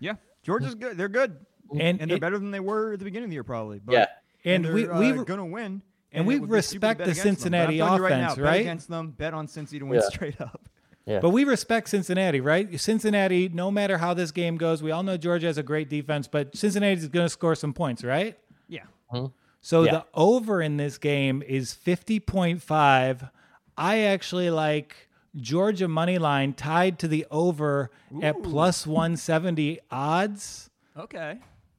[0.00, 0.96] Yeah, Georgia's good.
[0.96, 1.36] They're good,
[1.78, 3.80] And and they're it- better than they were at the beginning of the year, probably.
[3.84, 4.06] But, Yeah.
[4.44, 5.82] And they're, we- uh, we- gonna win.
[6.12, 7.32] and we it would be stupid to respect the against them.
[7.32, 8.60] But Cincinnati telling you right, now, offense, bet right?
[8.60, 10.08] against them, bet on Cincy to win Yeah.
[10.08, 10.68] straight up.
[11.04, 11.20] Yeah.
[11.20, 12.80] But we respect Cincinnati, right?
[12.80, 16.26] Cincinnati, no matter how this game goes, we all know Georgia has a great defense,
[16.26, 18.36] but Cincinnati is going to score some points, right?
[18.68, 18.82] Yeah.
[19.60, 19.90] So Yeah.
[19.92, 23.30] the over in this game is 50.5.
[23.76, 27.90] I actually like Georgia money line tied to the over
[28.22, 30.70] at plus 170 odds.
[30.96, 31.38] Okay.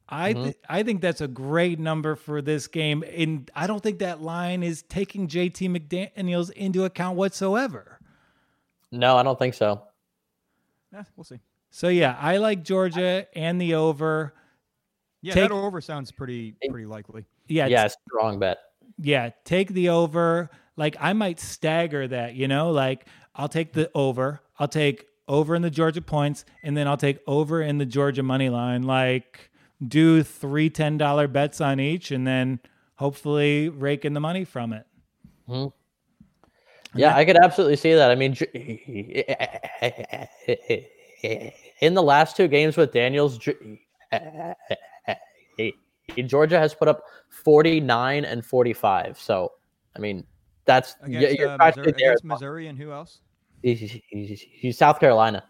[0.10, 0.44] I mm-hmm.
[0.44, 4.22] th- I think that's a great number for this game, and I don't think that
[4.22, 8.00] line is taking JT McDaniel's into account whatsoever.
[8.92, 9.82] No, I don't think so.
[10.94, 11.40] Yeah, we'll see.
[11.72, 14.34] So yeah, I like Georgia and the over.
[15.22, 17.26] Yeah, Take- that over sounds pretty pretty likely.
[17.48, 18.60] Yeah, Yeah, strong bet.
[18.98, 20.50] yeah, take the over.
[20.78, 24.42] Like I might stagger that, you know, like I'll take the over.
[24.60, 28.24] I'll take over in the Georgia points, and then I'll take over in the Georgia
[28.24, 28.84] money line.
[28.84, 29.52] Like
[29.88, 32.60] do three ten dollar bets on each, and then
[32.96, 34.86] hopefully rake in the money from it.
[35.48, 35.68] Hmm.
[36.96, 38.10] Yeah, I could absolutely see that.
[38.10, 38.36] I mean,
[41.82, 43.38] in the last two games with Daniels,
[46.26, 49.20] Georgia has put up 49 and 45.
[49.20, 49.52] So,
[49.96, 50.26] I mean,
[50.66, 51.94] that's Against, you're uh, Missouri, there.
[51.94, 53.20] against Missouri and who else?
[53.62, 55.44] He's, he's- he's South Carolina.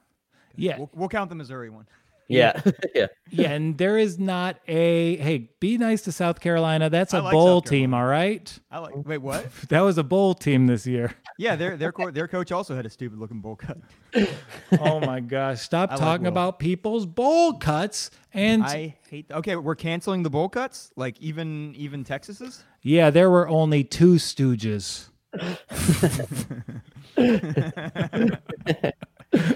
[0.56, 1.86] Yeah, We'll, we'll count the Missouri one.
[2.30, 2.60] Yeah,
[2.96, 3.06] yeah.
[3.30, 6.90] Yeah, and there is not a hey, be nice to South Carolina.
[6.90, 8.52] That's a like bowl team, all right?
[8.70, 8.96] I like.
[9.06, 9.48] Wait, what?
[9.70, 11.14] That was a bowl team this year.
[11.38, 13.78] Yeah, their their co- their coach also had a stupid looking bowl cut.
[14.82, 15.62] Oh my gosh.
[15.62, 16.32] Stop I talking Will.
[16.34, 18.12] about people's bowl cuts.
[18.34, 19.28] And I hate.
[19.32, 20.92] Okay, we're canceling the bowl cuts.
[20.98, 22.62] Like even even Texas's.
[22.82, 25.08] yeah, there were only two stooges.
[27.18, 28.94] I.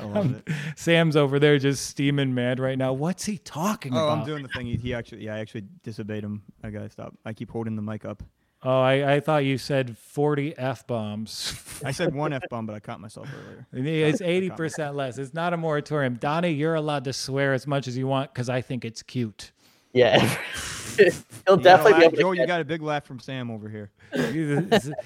[0.01, 0.43] Um,
[0.75, 2.91] Sam's over there just steaming mad right now.
[2.93, 4.17] What's he talking Oh, about?
[4.19, 4.65] I'm doing the thing.
[4.65, 6.43] He, he actually, yeah, I actually disobeyed him.
[6.63, 7.15] I gotta stop.
[7.25, 8.21] I keep holding the mic up.
[8.63, 11.53] oh, I, I thought you said 40 F bombs.
[11.85, 13.27] I said one f bomb, but I caught myself
[13.73, 14.05] earlier.
[14.05, 15.17] it's 80% less.
[15.17, 16.15] It's not a moratorium.
[16.15, 19.51] Donnie, you're allowed to swear as much as you want because I think it's cute.
[19.93, 20.19] Yeah.
[20.97, 23.19] He'll You definitely know, be I- able to Joel, you got a big laugh from
[23.19, 23.89] Sam over here.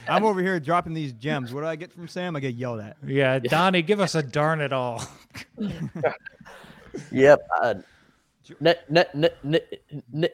[0.08, 1.54] I'm over here dropping these gems.
[1.54, 2.36] What do I get from Sam?
[2.36, 2.98] I get yelled at.
[3.06, 5.04] Yeah, Donnie, give us a darn it all.
[7.12, 7.48] Yep.
[7.62, 7.74] Uh,
[8.66, 9.30] n- n- n-
[10.14, 10.28] n-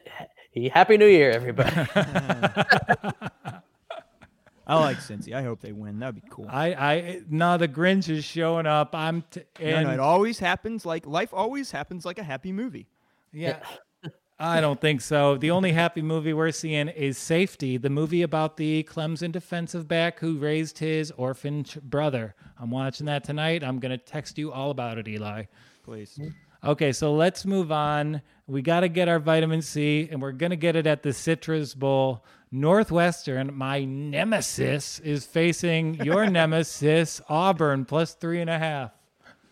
[0.54, 1.70] n- Happy New Year, everybody.
[4.64, 5.32] I like Cincy.
[5.34, 5.98] I hope they win.
[5.98, 6.46] That'd be cool.
[6.48, 8.94] I, I, no, the Grinch is showing up.
[8.94, 12.52] I'm, t- no, and no, it always happens like life always happens like a happy
[12.52, 12.86] movie.
[13.32, 13.58] Yeah.
[14.42, 15.36] I don't think so.
[15.36, 20.18] The only happy movie we're seeing is Safety, the movie about the Clemson defensive back
[20.18, 22.34] who raised his orphan ch- brother.
[22.58, 23.62] I'm watching that tonight.
[23.62, 25.44] I'm going to text you all about it, Eli.
[25.84, 26.18] Please.
[26.64, 28.20] Okay, so let's move on.
[28.48, 31.12] We got to get our vitamin C, and we're going to get it at the
[31.12, 32.24] Citrus Bowl.
[32.50, 38.90] Northwestern, my nemesis, is facing your nemesis, Auburn, plus three and a half.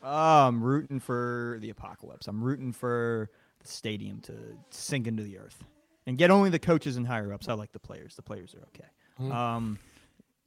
[0.03, 2.27] Oh, I'm rooting for the apocalypse.
[2.27, 4.35] I'm rooting for the stadium to
[4.71, 5.65] sink into the earth
[6.07, 7.49] and get only the coaches and higher ups.
[7.49, 8.15] I like the players.
[8.15, 9.33] The players are okay.
[9.33, 9.79] Um,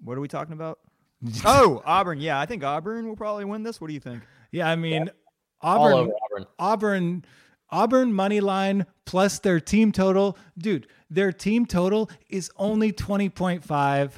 [0.04, 0.80] what are we talking about?
[1.45, 2.19] oh, Auburn.
[2.19, 3.80] Yeah, I think Auburn will probably win this.
[3.80, 4.23] What do you think?
[4.52, 5.10] Yeah, I mean,
[5.62, 5.93] All Auburn.
[5.93, 6.45] over Auburn.
[6.60, 7.26] Auburn
[7.73, 10.38] Auburn money line plus their team total.
[10.58, 14.12] Dude, their team total is only 20.5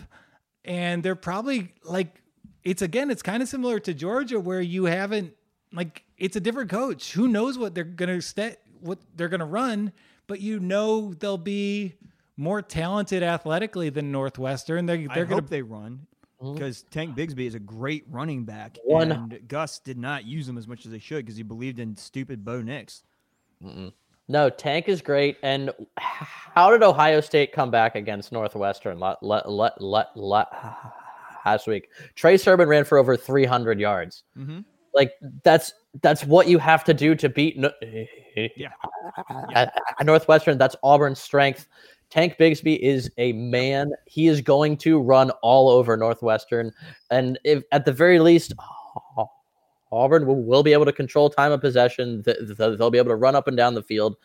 [0.65, 2.21] and they're probably like
[2.63, 5.33] it's again it's kind of similar to Georgia where you haven't
[5.71, 7.13] like it's a different coach.
[7.13, 9.91] Who knows what they're going to st- what they're going to run,
[10.27, 11.95] but you know they'll be
[12.37, 14.85] more talented athletically than Northwestern.
[14.85, 16.05] They I they're going hope to they run
[16.53, 18.77] because Tank Bigsby is a great running back.
[18.83, 21.79] One- And Gus did not use him as much as they should because he believed
[21.79, 23.03] in stupid Bo Nix.
[24.27, 25.37] No, Tank is great.
[25.43, 29.21] And how did Ohio State come back against Northwestern last
[31.67, 31.89] week?
[32.15, 34.23] Trey Sermon ran for over 300 yards.
[34.37, 34.65] Mhm.
[34.93, 37.71] Like that's that's what you have to do to beat no-
[38.55, 38.69] Yeah.
[39.53, 40.57] at Northwestern.
[40.57, 41.67] That's Auburn's strength.
[42.09, 43.91] Tank Bigsby is a man.
[44.05, 46.71] He is going to run all over Northwestern,
[47.09, 48.53] and if at the very least,
[49.91, 52.21] Auburn will, will be able to control time of possession.
[52.23, 54.17] Th- th- They'll be able to run up and down the field,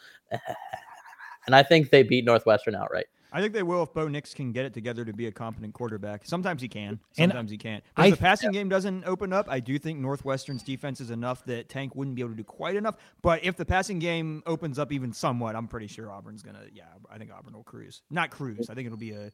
[1.46, 3.06] and I think they beat Northwestern outright.
[3.32, 5.74] I think they will if Bo Nix can get it together to be a competent
[5.74, 6.24] quarterback.
[6.24, 7.82] Sometimes he can, And sometimes he can't.
[7.96, 11.44] I- If the passing game doesn't open up, I do think Northwestern's defense is enough
[11.46, 12.96] that Tank wouldn't be able to do quite enough.
[13.22, 16.64] But if the passing game opens up even somewhat, I'm pretty sure Auburn's gonna.
[16.72, 18.02] Yeah, I think Auburn will cruise.
[18.10, 18.68] Not cruise.
[18.70, 19.30] I think it'll be a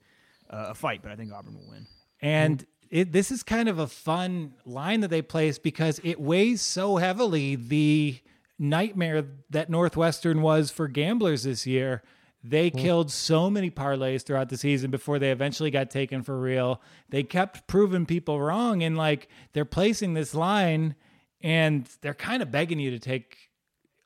[0.50, 1.86] a fight, but I think Auburn will win.
[2.22, 6.62] And it, this is kind of a fun line that they place because it weighs
[6.62, 8.20] so heavily the
[8.58, 12.02] nightmare that Northwestern was for gamblers this year.
[12.48, 12.78] They mm.
[12.78, 16.80] killed so many parlays throughout the season before they eventually got taken for real.
[17.08, 20.94] They kept proving people wrong and like they're placing this line
[21.40, 23.50] and they're kind of begging you to take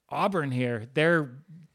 [0.09, 0.87] Auburn here.
[0.95, 1.31] They're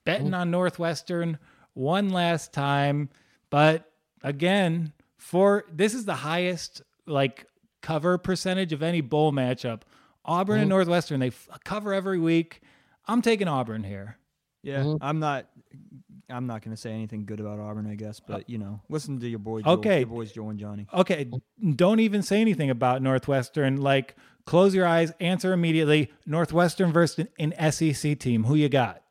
[0.06, 0.38] betting mm.
[0.38, 1.38] on Northwestern
[1.74, 3.10] one last time,
[3.50, 3.92] but
[4.24, 7.46] again, for this is the highest like
[7.82, 9.82] cover percentage of any bowl matchup.
[10.24, 10.70] Auburn and mm.
[10.70, 12.62] Northwestern, they f- cover every week.
[13.08, 14.18] I'm taking Auburn here.
[14.64, 14.98] Yeah, mm-hmm.
[15.02, 15.46] I'm not.
[16.30, 18.82] I'm not going to say anything good about Auburn, I guess, but uh, you know,
[18.90, 19.62] listen to your boy.
[19.62, 20.00] Joel, Okay.
[20.00, 20.88] your boys Joe and Johnny.
[20.94, 21.30] Okay,
[21.76, 23.78] don't even say anything about Northwestern.
[23.82, 26.12] Like, close your eyes, answer immediately.
[26.26, 28.44] Northwestern versus an SEC team.
[28.46, 29.02] Who you got?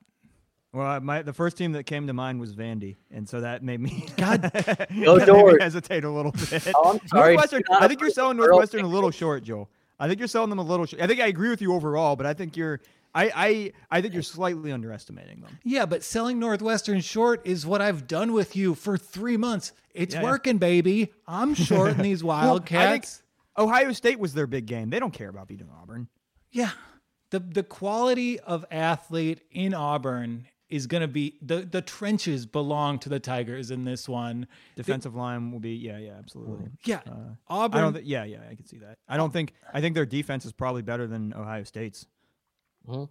[0.73, 3.79] Well, my the first team that came to mind was Vandy, and so that made
[3.81, 5.63] me God, Go that made me George.
[5.63, 6.67] hesitate a little bit.
[6.77, 7.01] Oh, I'm.
[7.13, 9.71] Northwestern, Do I think you're selling Northwestern a little short, Joel.
[10.01, 11.01] I think you're selling them a little short.
[11.01, 12.81] I think I agree with you overall, but I think you're
[13.15, 15.59] I I, I think you're slightly underestimating them.
[15.65, 19.73] yeah, but selling Northwestern short is what I've done with you for three months.
[19.95, 20.31] It's Yeah, yeah.
[20.31, 21.13] working, baby.
[21.27, 23.23] I'm shorting these Well, Wildcats.
[23.57, 24.91] Ohio State was their big game.
[24.91, 26.09] They don't care about beating Auburn.
[26.51, 26.71] Yeah.
[27.31, 32.99] The the quality of athlete in Auburn is going to be the the trenches belong
[33.01, 34.47] to the Tigers in this one.
[34.77, 36.71] Defensive line will be yeah, yeah, absolutely.
[36.85, 37.01] Yeah.
[37.07, 37.93] Uh, I Auburn.
[37.95, 38.99] Th- yeah, yeah, I can see that.
[39.09, 39.53] I don't think.
[39.73, 42.07] I think their defense is probably better than Ohio State's.
[42.89, 43.05] Mm-hmm.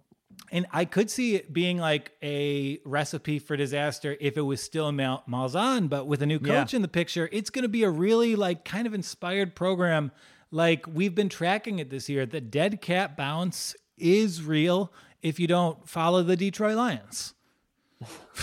[0.50, 4.90] And I could see it being like a recipe for disaster if it was still
[4.92, 6.76] Mal- Malzahn, but with a new coach Yeah.
[6.76, 10.10] in the picture, it's going to be a really like kind of inspired program.
[10.50, 12.26] Like we've been tracking it this year.
[12.26, 17.34] The dead cat bounce is real if you don't follow the Detroit Lions.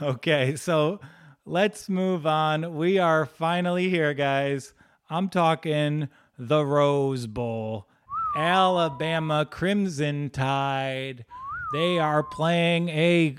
[0.02, 1.00] okay, so
[1.46, 2.76] let's move on.
[2.76, 4.74] We are finally here, guys.
[5.10, 7.88] I'm talking the Rose Bowl.
[8.36, 11.26] Alabama Crimson Tide.
[11.74, 13.38] They are playing a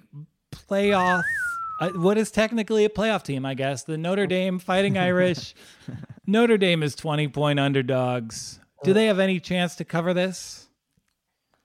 [0.53, 1.23] playoff.
[1.81, 3.83] Uh, what is technically a playoff team, I guess.
[3.85, 5.55] The Notre Dame Fighting Irish.
[6.27, 8.61] Notre Dame is 20 point underdogs.
[8.85, 10.69] Do they have any chance to cover this?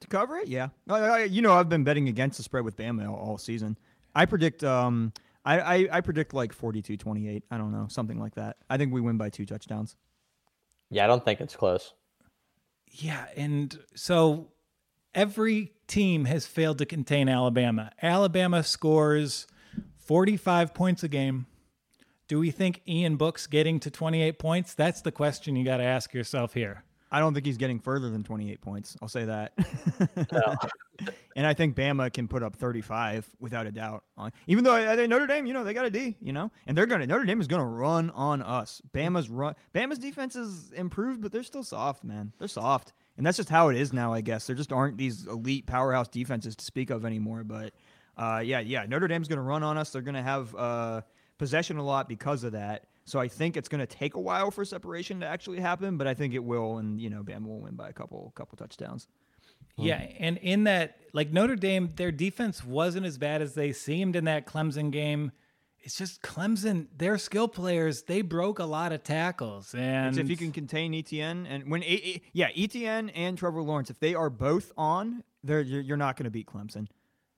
[0.01, 0.69] To cover it, yeah.
[0.87, 3.77] I, I, you know, I've been betting against the spread with Bama all, all season.
[4.15, 5.11] I predict, um,
[5.43, 7.43] I, I, I predict like 42-28.
[7.51, 8.57] I don't know, something like that.
[8.69, 9.95] I think we win by two touchdowns.
[10.89, 11.93] Yeah, I don't think it's close.
[12.91, 14.49] Yeah, and so
[15.13, 17.91] every team has failed to contain Alabama.
[18.01, 19.47] Alabama scores
[19.97, 21.45] 45 points a game.
[22.27, 24.73] Do we think Ian Book's getting to 28 points?
[24.73, 26.83] That's the question you got to ask yourself here.
[27.11, 28.95] I don't think he's getting further than 28 points.
[29.01, 29.53] I'll say that.
[31.35, 34.03] and I think Bama can put up 35 without a doubt.
[34.17, 36.33] Uh, Even though I, I think Notre Dame, you know, they got a D, you
[36.33, 38.81] know, and they're gonna Notre Dame is gonna run on us.
[38.93, 39.55] Bama's run.
[39.73, 42.33] Bama's defense is improved, but they're still soft, man.
[42.39, 44.13] They're soft, and that's just how it is now.
[44.13, 47.43] I guess there just aren't these elite powerhouse defenses to speak of anymore.
[47.43, 47.73] But
[48.17, 49.91] uh, yeah, yeah, Notre Dame's gonna run on us.
[49.91, 51.01] They're gonna have uh,
[51.37, 52.85] possession a lot because of that.
[53.05, 56.05] So I think it's going to take a while for separation to actually happen, but
[56.05, 59.07] I think it will, and you know, Bama will win by a couple couple touchdowns.
[59.85, 60.23] Yeah, hmm.
[60.23, 64.25] and in that, like Notre Dame, their defense wasn't as bad as they seemed in
[64.25, 65.31] that Clemson game.
[65.81, 69.73] It's just Clemson, their skill players, they broke a lot of tackles.
[69.73, 71.83] And if you can contain Etienne and when
[72.33, 76.25] yeah Etienne and Trevor Lawrence, if they are both on, they're you're, you're not going
[76.25, 76.87] to beat Clemson.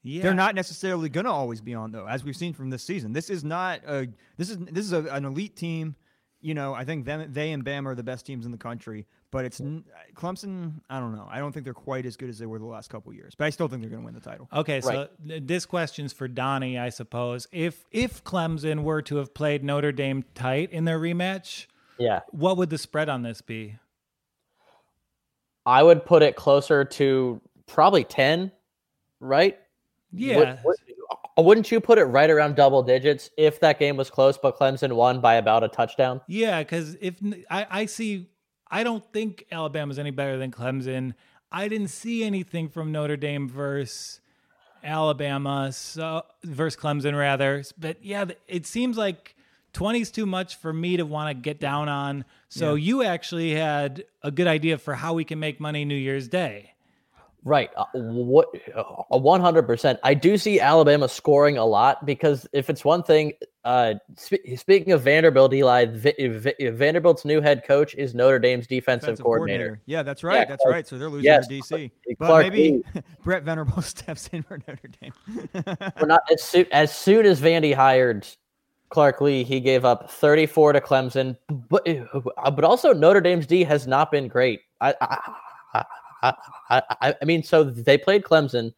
[0.03, 2.83] yeah, They're not necessarily going to always be on though, as we've seen from this
[2.83, 3.13] season.
[3.13, 5.95] This is not a this is this is a, an elite team.
[6.41, 9.05] You know, I think them they and Bam are the best teams in the country,
[9.31, 9.79] but it's uh,
[10.13, 10.81] Clemson.
[10.89, 11.27] I don't know.
[11.31, 13.45] I don't think they're quite as good as they were the last couple years, but
[13.45, 14.47] I still think they're going to win the title.
[14.53, 15.09] Okay, so Right.
[15.27, 17.47] th- this question's for Donnie, I suppose.
[17.51, 21.65] If if Clemson were to have played Notre Dame tight in their rematch,
[21.97, 23.77] Yeah, what would the spread on this be?
[25.65, 28.51] I would put it closer to probably 10,
[29.19, 29.59] right?
[30.11, 34.09] Yeah, Would, would, wouldn't you put it right around double digits if that game was
[34.09, 36.19] close, but Clemson won by about a touchdown?
[36.27, 37.15] yeah, because if
[37.49, 38.27] I see,
[38.71, 41.13] I don't think Alabama's any better than Clemson.
[41.51, 44.21] I didn't see anything from Notre Dame versus
[44.83, 47.63] Alabama, so versus Clemson rather.
[47.77, 49.35] But yeah, it seems like
[49.73, 52.25] 20 is too much for me to want to get down on.
[52.49, 56.27] So you actually had a good idea for how we can make money New Year's
[56.27, 56.73] Day.
[57.43, 57.69] Right.
[57.75, 58.49] Uh, what?
[59.41, 59.99] Hundred percent.
[60.03, 63.33] I do see Alabama scoring a lot because if it's one thing,
[63.63, 68.65] uh, spe- speaking of Vanderbilt, Eli V- V- Vanderbilt's new head coach is Notre Dame's
[68.65, 69.81] defensive, Defensive coordinator.
[69.85, 70.47] Yeah, that's right.
[70.47, 70.87] that's Clark- right.
[70.87, 71.91] So they're losing yes, to DC.
[72.19, 72.83] But Clark maybe
[73.23, 75.13] Brent Venables steps in for Notre Dame.
[76.07, 78.27] Not as soon as soon as Vandy hired
[78.89, 81.37] Clark Lea, he gave up 34 to Clemson,
[81.69, 84.61] but uh, but also Notre Dame's D has not been great.
[84.81, 85.83] I I,
[86.23, 86.33] I,
[87.01, 88.73] I, I mean, so they played Clemson.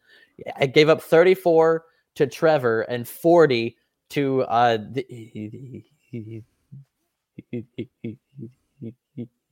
[0.56, 1.84] I gave up 34
[2.16, 3.76] to Trevor and 40
[4.10, 5.06] to uh the,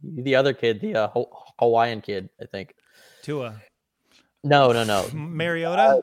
[0.03, 1.09] the other kid, the uh,
[1.59, 2.75] Hawaiian kid, I think.
[3.23, 3.61] Tua,
[4.45, 6.03] No, no, no, Mariota,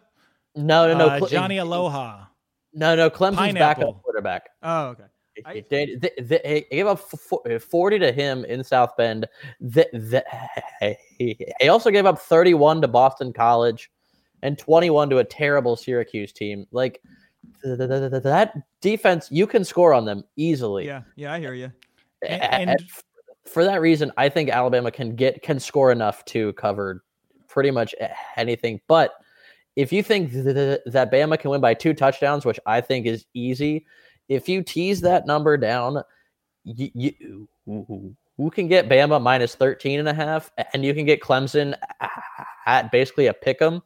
[0.56, 1.08] no, no, no.
[1.08, 2.26] uh, Johnny Aloha.
[2.74, 3.10] No, no.
[3.10, 3.84] Clemson's Pineapple.
[3.94, 4.50] backup quarterback.
[4.64, 5.04] oh, okay.
[5.46, 7.02] I- They, they, they, they gave up
[7.50, 9.26] uh, 40 to him in South Bend.
[9.62, 10.24] The, the,
[11.18, 13.90] he also gave up 31 to Boston College
[14.44, 16.66] and 21 to a terrible Syracuse team.
[16.72, 17.02] Like
[17.64, 20.86] that defense, you can score on them easily.
[20.86, 21.72] Yeah, yeah, I hear you.
[22.28, 22.80] And- and
[23.46, 27.04] for that reason, I think Alabama can get can score enough to cover
[27.48, 27.96] pretty much
[28.36, 28.80] anything.
[28.88, 29.14] But
[29.76, 33.06] if you think th- th- that Bama can win by two touchdowns, which I think
[33.06, 33.86] is easy,
[34.28, 36.04] if you tease that number down,
[36.64, 41.22] you, you who can get Bama minus 13 and a half, and you can get
[41.22, 41.76] Clemson
[42.68, 43.82] at basically a pick 'em.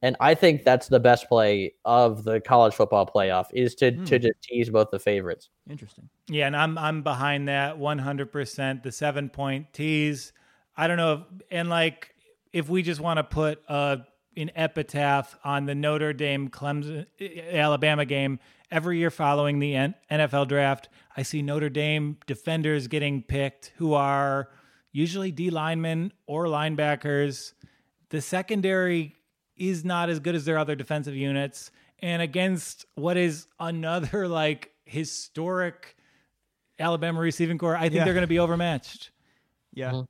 [0.00, 3.96] And I think that's the best play of the college football playoff is to to
[4.16, 4.22] Hmm.
[4.22, 5.48] just tease both the favorites.
[5.68, 6.08] Interesting.
[6.28, 8.82] Yeah, and I'm I'm behind that 100%.
[8.82, 10.32] The seven point tease.
[10.76, 11.20] I don't know, if,
[11.50, 12.14] and like
[12.52, 13.96] if we just want to put uh,
[14.36, 17.06] an epitaph on the Notre Dame Clemson
[17.52, 18.38] Alabama game
[18.70, 19.72] every year following the
[20.10, 24.48] NFL draft, I see Notre Dame defenders getting picked who are
[24.92, 27.52] usually D linemen or linebackers.
[28.10, 29.14] the secondary
[29.58, 31.70] is not as good as their other defensive units.
[32.00, 35.96] And against what is another like historic
[36.78, 38.04] Alabama receiving core, I think Yeah.
[38.04, 39.10] they're going to be overmatched.
[39.74, 39.90] Yeah.
[39.92, 40.06] Mhm.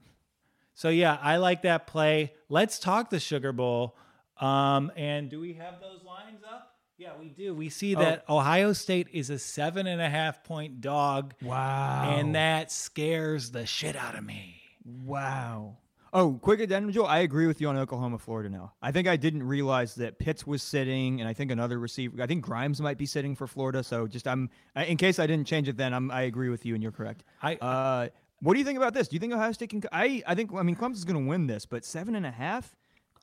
[0.75, 2.35] So yeah, I like that play.
[2.49, 3.97] Let's talk the Sugar Bowl.
[4.37, 6.77] Um, and do we have those lines up?
[6.99, 7.55] Yeah, we do.
[7.55, 8.01] We see Oh.
[8.01, 12.11] that Ohio State is a seven and a half point dog, Wow.
[12.17, 14.63] and that scares the shit out of me.
[14.85, 15.79] Wow.
[16.13, 17.07] Oh, quick addendum, Joel.
[17.07, 18.73] I agree with you on Oklahoma, Florida now.
[18.81, 22.23] I think I didn't realize that Pitts was sitting, and I think another receiver.
[22.23, 23.83] I think Grimes might be sitting for Florida.
[23.83, 25.77] So just I'm in case I didn't change it.
[25.77, 27.25] Then I'm I agree with you, and you're correct.
[27.43, 28.09] I Uh,
[28.41, 29.09] what do you think about this?
[29.09, 29.83] Do you think Ohio State can?
[29.93, 32.75] I I think I mean Clemson's going to win this, but seven and a half.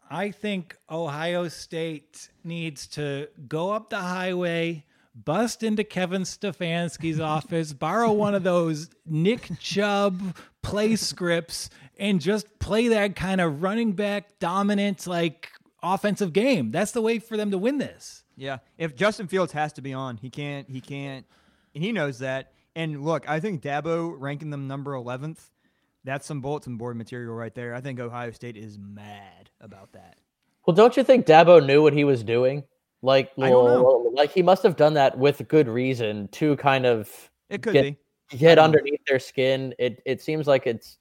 [0.10, 7.74] I think Ohio State needs to go up the highway, bust into Kevin Stefanski's office,
[7.74, 13.94] borrow one of those Nick Chubb play scripts, and just play that kind of running
[13.94, 15.50] back dominant, like
[15.84, 16.72] offensive game.
[16.72, 18.24] That's the way for them to win this.
[18.36, 18.58] Yeah.
[18.78, 20.70] If Justin Fields has to be on, he can't.
[20.70, 21.26] He can't.
[21.74, 22.52] And he knows that.
[22.76, 25.38] And look, I think Dabo ranking them number 11th.
[26.04, 27.74] That's some bulletin board material right there.
[27.74, 30.18] I think Ohio State is mad about that.
[30.66, 32.64] Well, don't you think Dabo knew what he was doing?
[33.02, 34.12] Like, I don't know.
[34.14, 37.10] like he must have done that with good reason to kind of
[37.50, 38.38] It could Get- be.
[38.38, 38.64] get don't know.
[38.80, 39.74] underneath their skin.
[39.80, 40.98] It it seems like it's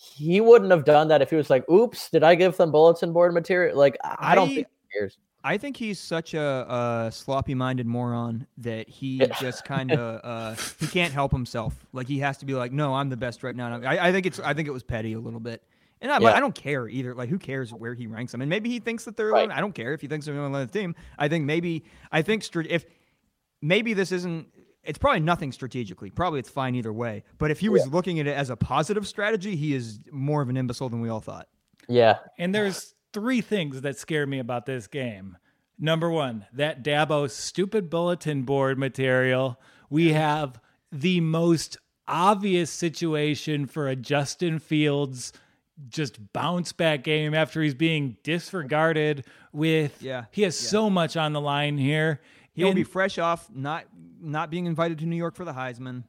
[0.00, 3.12] he wouldn't have done that if he was like, "Oops, did I give them bulletin
[3.12, 5.18] board material?" Like, I, I don't think he cares.
[5.42, 10.86] I think he's such a, uh sloppy-minded moron that he just kind of uh, he
[10.86, 11.74] can't help himself.
[11.92, 13.80] Like he has to be like, no, I'm the best right now.
[13.82, 15.62] I, I think it's I think it was petty a little bit,
[16.00, 16.32] and I, Yeah.
[16.32, 17.14] I don't care either.
[17.14, 18.40] Like who cares where he ranks them?
[18.40, 19.28] And maybe he thinks that they're.
[19.28, 19.50] Right.
[19.50, 20.94] I don't care if he thinks they're to the team.
[21.18, 22.86] I think maybe I think if
[23.60, 24.46] maybe this isn't.
[24.88, 26.10] It's probably nothing strategically.
[26.10, 27.22] Probably it's fine either way.
[27.36, 30.48] But if he was looking at it as a positive strategy, he is more of
[30.48, 31.46] an imbecile than we all thought.
[31.88, 35.36] Yeah, And there's three things that scare me about this game.
[35.78, 39.60] Number one, that Dabo stupid bulletin board material.
[39.90, 40.60] We have
[40.90, 41.76] the most
[42.06, 45.32] obvious situation for a Justin Fields
[45.88, 51.32] just bounce back game after he's being disregarded with Yeah, he has so much on
[51.32, 52.20] the line here.
[52.52, 53.84] He'll and, be fresh off not
[54.20, 56.04] not being invited to New York for the Heisman.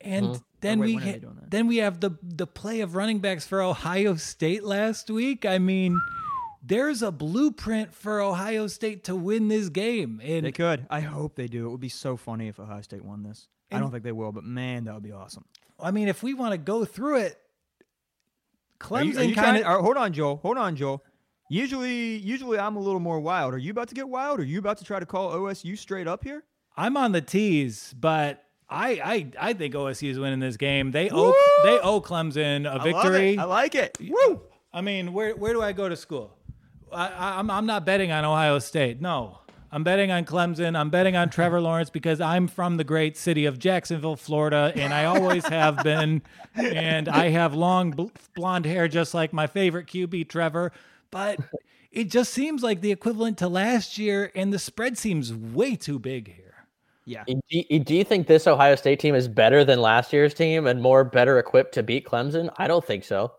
[0.00, 0.38] and uh-huh.
[0.60, 3.18] then wait, we when are they ha- then we have the the play of running
[3.20, 5.44] backs for Ohio State last week.
[5.44, 6.00] I mean,
[6.62, 10.20] there's a blueprint for Ohio State to win this game.
[10.22, 10.86] And They could.
[10.90, 11.66] I hope they do.
[11.66, 13.48] It would be so funny if Ohio State won this.
[13.72, 15.44] I don't think they will, but man, that would be awesome.
[15.78, 17.38] I mean, if we want to go through it,
[18.90, 19.62] Are you, are Clemson you kind of.
[19.62, 20.36] to, hold on, Joel.
[20.38, 21.04] Hold on, Joel.
[21.48, 23.54] Usually, usually I'm a little more wild.
[23.54, 24.40] Are you about to get wild?
[24.40, 26.44] Are you about to try to call OSU straight up here?
[26.80, 28.90] I'm on the tees, but I
[29.38, 30.92] I I think OSU is winning this game.
[30.92, 33.36] They owe they owe Clemson a victory.
[33.36, 33.98] I like it.
[34.00, 34.40] Woo!
[34.72, 36.38] I mean, where where do I go to school?
[36.90, 38.98] I, I, I'm I'm not betting on Ohio State.
[38.98, 40.74] No, I'm betting on Clemson.
[40.74, 44.94] I'm betting on Trevor Lawrence because I'm from the great city of Jacksonville, Florida, and
[44.94, 46.22] I always have been.
[46.54, 50.72] And I have long bl- blonde hair, just like my favorite QB, Trevor.
[51.10, 51.40] But
[51.92, 55.98] it just seems like the equivalent to last year, and the spread seems way too
[55.98, 56.49] big here.
[57.10, 57.24] Yeah.
[57.26, 60.66] do you, do you think this Ohio State team is better than last year's team
[60.66, 62.52] and more better equipped to beat Clemson?
[62.56, 63.32] I don't think so.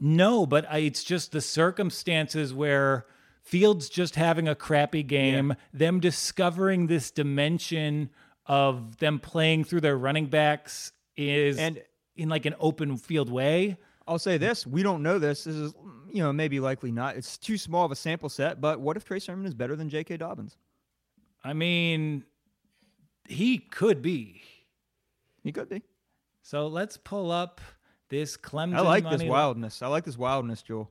[0.00, 3.04] No, but I, it's just the circumstances where
[3.42, 8.10] Fields just having a crappy game, them discovering this dimension
[8.46, 11.82] of them playing through their running backs is And-
[12.16, 13.76] in like an open field way.
[14.06, 15.44] I'll say this: we don't know this.
[15.44, 15.74] This is,
[16.10, 17.16] you know, maybe likely not.
[17.16, 18.60] It's too small of a sample set.
[18.60, 20.16] But what if Trey Sermon is better than J.K.
[20.16, 20.56] Dobbins?
[21.44, 22.24] I mean,
[23.28, 24.42] he could be.
[25.44, 25.82] He could be.
[26.42, 27.60] So let's pull up
[28.08, 28.74] this Clemson.
[28.76, 29.82] I like this money- wildness.
[29.82, 30.90] I like this wildness, Joel.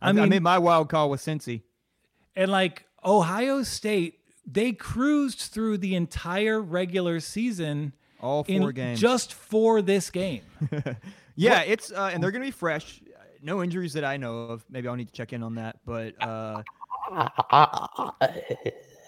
[0.00, 1.62] I I, I mean- made my wild call with Cincy.
[2.36, 9.00] And like Ohio State, they cruised through the entire regular season All in four games.
[9.00, 10.42] just for this game.
[11.34, 13.00] Yeah, it's uh, and they're gonna be fresh.
[13.40, 14.66] No injuries that I know of.
[14.68, 15.78] Maybe I'll need to check in on that.
[15.86, 16.62] But uh,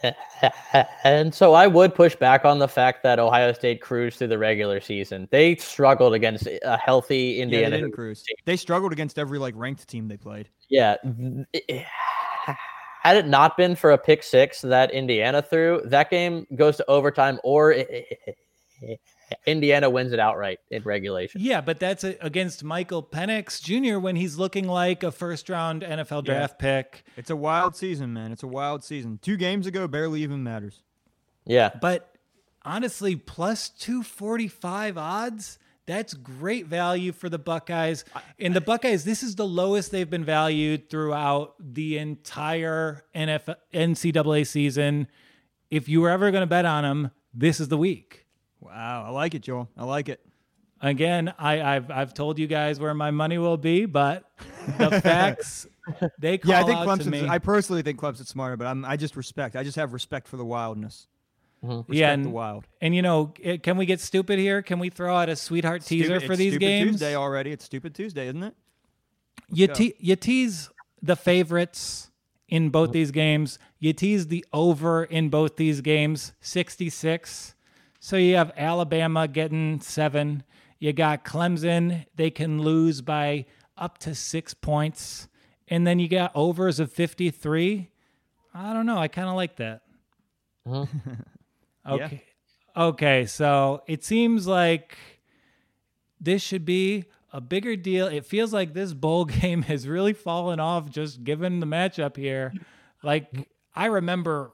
[1.04, 4.38] and so I would push back on the fact that Ohio State cruised through the
[4.38, 5.28] regular season.
[5.30, 7.76] They struggled against a healthy yeah, they Indiana.
[7.76, 8.24] didn't cruise.
[8.44, 10.48] They struggled against every like ranked team they played.
[10.68, 10.96] Yeah.
[13.02, 16.90] Had it not been for a pick six that Indiana threw, that game goes to
[16.90, 17.74] overtime or
[19.46, 21.40] Indiana wins it outright in regulation.
[21.42, 23.98] Yeah, but that's a, against Michael Penix Jr.
[23.98, 26.34] when he's looking like a first round NFL Yeah.
[26.34, 27.04] draft pick.
[27.16, 28.32] It's a wild season, man.
[28.32, 29.18] It's a wild season.
[29.22, 30.82] Two games ago, barely even matters.
[31.46, 31.70] Yeah.
[31.80, 32.14] But
[32.64, 38.06] honestly, plus 245 odds, That's great value for the Buckeyes.
[38.38, 44.46] And the Buckeyes, this is the lowest they've been valued throughout the entire NFL, NCAA
[44.46, 45.08] season.
[45.70, 48.23] If you were ever going to bet on them, this is the week.
[48.64, 49.68] Wow, I like it, Joel.
[49.76, 50.24] I like it.
[50.80, 54.24] Again, I, I've I've told you guys where my money will be, but
[54.78, 55.66] the facts
[56.18, 57.20] they call Yeah, I think out to me.
[57.20, 57.30] Clemson's.
[57.30, 58.84] I personally think Clemson's smarter, but I'm.
[58.84, 59.54] I just respect.
[59.54, 61.06] I just have respect for the wildness.
[61.62, 61.76] Mm-hmm.
[61.76, 62.66] Respect yeah, the wild.
[62.80, 64.60] and you know, it- can we get stupid here?
[64.62, 66.90] Can we throw out a sweetheart teaser for it's these Stupid games?
[66.92, 67.52] Tuesday already.
[67.52, 68.54] It's Stupid Tuesday, isn't it?
[69.50, 69.74] You, go.
[69.74, 70.68] te- you tease
[71.02, 72.10] the favorites
[72.48, 72.92] in both mm-hmm.
[72.92, 73.58] these games.
[73.78, 77.53] You tease the over in both these games, 66.
[78.04, 80.42] So you have Alabama getting seven.
[80.78, 82.04] You got Clemson.
[82.16, 83.46] They can lose by
[83.78, 85.26] up to six points.
[85.68, 87.88] And then you got overs of 53.
[88.52, 88.98] I don't know.
[88.98, 89.80] I kind of like that.
[90.68, 91.12] Mm-hmm.
[91.88, 92.22] Okay.
[92.76, 93.24] Okay.
[93.26, 94.98] So it seems like
[96.20, 98.06] this should be a bigger deal.
[98.06, 102.52] It feels like this bowl game has really fallen off just given the matchup here.
[103.02, 104.52] Like I remember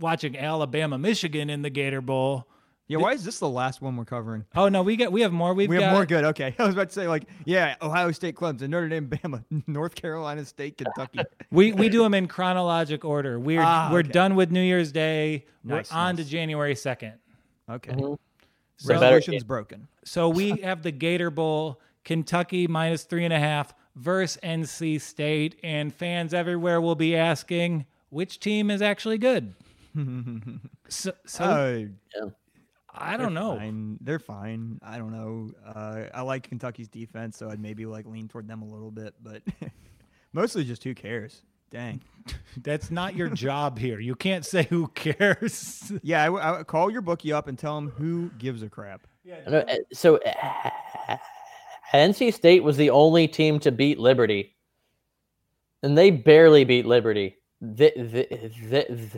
[0.00, 2.48] watching Alabama Michigan in the Gator Bowl.
[2.88, 2.96] Yeah.
[2.98, 4.44] Why is this the last one we're covering?
[4.56, 5.52] Oh no, we got we have more.
[5.54, 6.24] We've we got more good.
[6.24, 9.94] Okay, I was about to say like, yeah, Ohio State, Clemson, Notre Dame, Bama, North
[9.94, 11.20] Carolina State, Kentucky.
[11.50, 13.38] we we do them in chronologic order.
[13.38, 14.08] We're Ah, we're okay.
[14.10, 15.44] done with New Year's Day.
[15.64, 16.24] Nice, we're on nice.
[16.24, 17.14] to January second.
[17.70, 18.18] Okay, So,
[18.94, 19.86] resolution's broken.
[20.04, 25.58] so we have the Gator Bowl, Kentucky minus three and a half versus NC State,
[25.62, 29.52] and fans everywhere will be asking which team is actually good.
[30.88, 31.88] so, so
[32.22, 32.32] Oh,
[33.00, 33.56] I don't know.
[33.56, 33.98] Fine.
[34.00, 34.78] They're fine.
[34.82, 35.50] I don't know.
[35.66, 39.14] Uh, I like Kentucky's defense, so I'd maybe like lean toward them a little bit,
[39.22, 39.42] but
[40.32, 41.42] mostly just who cares.
[41.70, 42.00] Dang.
[42.62, 44.00] That's not your job here.
[44.00, 45.92] You can't say who cares.
[46.02, 48.68] Yeah, I, w- I would call your bookie up and tell him who gives a
[48.68, 49.06] crap.
[49.48, 51.16] No, uh, So uh,
[51.92, 54.56] NC State was the only team to beat Liberty,
[55.82, 57.36] and they barely beat Liberty.
[57.60, 59.10] They, they, they,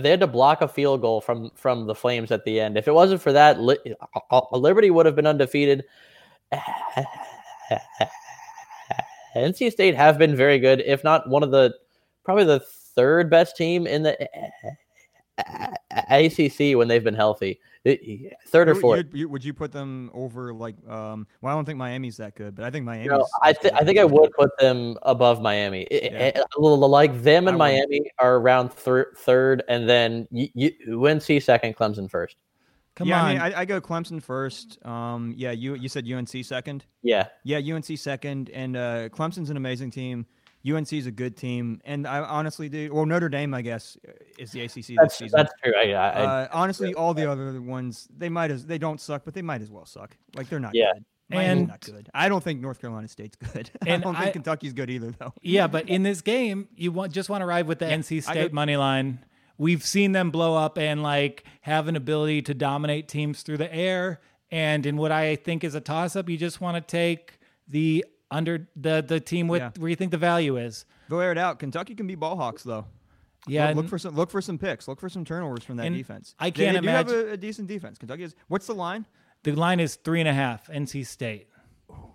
[0.00, 2.76] they had to block a field goal from from the Flames at the end.
[2.76, 3.78] If it wasn't for that, Li-
[4.52, 5.84] Liberty would have been undefeated.
[9.36, 11.74] NC State have been very good, if not one of the
[12.24, 12.60] probably the
[12.94, 14.16] third best team in the
[16.08, 17.60] ACC when they've been healthy.
[17.84, 18.98] It- Third or fourth.
[18.98, 20.76] you'd- you- would you put them over like?
[20.88, 23.08] Um, well, I don't think Miami's that good, but I think Miami's.
[23.08, 25.86] No, I, th- I think I would put them above Miami.
[25.90, 27.58] I- I- I- like them and I would.
[27.58, 32.36] Miami are around thir- third, and then y- y- UNC second, Clemson first.
[32.94, 33.24] Come yeah, on.
[33.24, 34.78] I, mean, I, I go Clemson first.
[34.86, 36.84] Um, yeah, you you said UNC second.
[37.02, 40.26] Yeah, Yeah, UNC second, and uh, Clemson's an amazing team.
[40.70, 42.92] UNC is a good team, and I honestly, do.
[42.92, 43.96] well, Notre Dame, I guess,
[44.38, 45.36] is the ACC this that's season.
[45.36, 45.72] that's true.
[45.76, 49.22] I, I, I- uh, honestly, all the other ones, they might as they don't suck,
[49.24, 50.16] but they might as well suck.
[50.36, 50.92] Like they're not Yeah.
[50.94, 51.04] good.
[51.30, 52.10] Miami's And- not good.
[52.14, 53.70] I don't think North Carolina State's good.
[53.82, 55.32] I don't think I- Kentucky's good either, though.
[55.42, 58.50] yeah, but in this game, you want just want to ride with the NC State
[58.50, 59.24] go- money line.
[59.58, 63.72] We've seen them blow up and like have an ability to dominate teams through the
[63.74, 64.20] air.
[64.50, 67.38] And in what I think is a toss up, you just want to take
[67.68, 69.70] the under the the team with Yeah.
[69.78, 70.84] where you think the value is.
[71.08, 71.58] Go air it out.
[71.58, 72.86] Kentucky can be ball hawks, though.
[73.46, 74.88] Yeah, look, look for some look for some picks.
[74.88, 76.34] Look for some turnovers from that defense.
[76.38, 77.98] I can't they do have a, a decent defense.
[77.98, 78.34] Kentucky is.
[78.48, 79.04] What's the line?
[79.42, 80.68] The line is three and a half.
[80.68, 81.48] NC State.
[81.90, 82.12] Oh,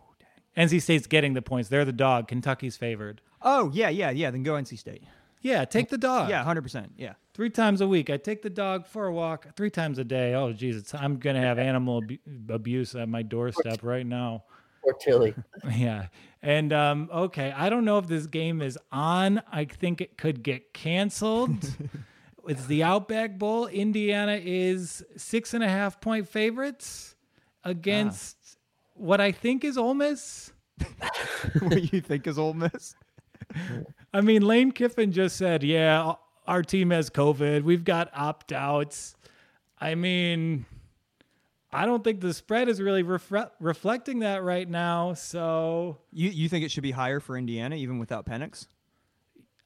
[0.56, 0.68] dang.
[0.68, 1.68] NC State's getting the points.
[1.70, 2.28] They're the dog.
[2.30, 3.22] Kentucky's favored.
[3.42, 4.32] Oh yeah, yeah, yeah.
[4.32, 5.04] Then go NC State.
[5.42, 6.30] Yeah, take the dog.
[6.30, 6.94] Yeah, hundred percent.
[6.98, 7.14] Yeah.
[7.34, 8.10] three times a week.
[8.10, 10.34] I take the dog for a walk three times a day.
[10.34, 12.18] Oh, Jesus, I'm gonna have animal abu-
[12.50, 14.46] abuse at my doorstep right now.
[14.88, 15.36] Or Tilly.
[15.70, 16.08] Yeah,
[16.42, 19.42] and um, okay, I don't know if this game is on.
[19.52, 21.70] I think it could get canceled.
[22.48, 23.68] it's the Outback Bowl.
[23.68, 27.16] Indiana is six and a half point favorites
[27.64, 28.38] against
[28.94, 30.52] what I think is Ole Miss.
[31.60, 32.96] what you think is Ole Miss?
[34.14, 36.14] I mean, Lane Kiffin just said, "Yeah,
[36.46, 37.64] our team has COVID.
[37.64, 39.16] We've got opt outs."
[39.80, 40.66] I mean,
[41.78, 45.14] I don't think the spread is really refre- reflecting that right now.
[45.14, 48.68] So, You you think it should be higher for Indiana even without Penix?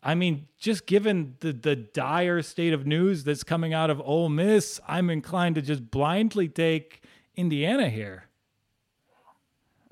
[0.03, 4.29] I mean, just given the the dire state of news that's coming out of Ole
[4.29, 7.01] Miss, I'm inclined to just blindly take
[7.35, 8.25] Indiana here.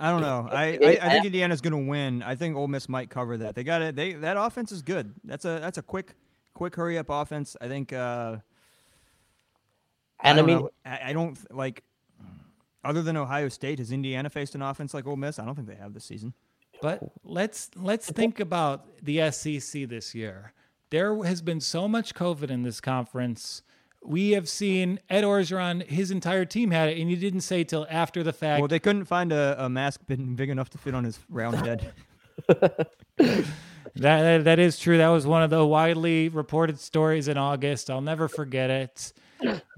[0.01, 0.47] I don't know.
[0.49, 2.23] I, I, I think Indiana's going to win.
[2.23, 3.53] I think Ole Miss might cover that.
[3.55, 3.95] They got it.
[3.95, 5.13] They that offense is good.
[5.23, 6.15] That's a that's a quick
[6.53, 7.55] quick hurry up offense.
[7.61, 7.93] I think.
[7.93, 8.37] Uh,
[10.21, 10.69] And I, don't mean, know.
[10.85, 11.83] I, I don't like.
[12.83, 15.37] Other than Ohio State, has Indiana faced an offense like Ole Miss?
[15.39, 16.33] I don't think they have this season.
[16.81, 20.53] But let's let's think about the SEC this year.
[20.91, 23.63] There has been so much COVID in this conference.
[24.01, 27.85] we have seen Ed Orgeron, his entire team had it, and he didn't say till
[27.89, 28.61] after the fact.
[28.61, 31.55] Well, they couldn't find a, a mask big, big enough to fit on his round
[31.65, 31.91] head.
[33.17, 33.45] that,
[33.95, 34.97] that that is true.
[34.97, 37.89] That was one of the widely reported stories in August.
[37.89, 39.13] I'll never forget it.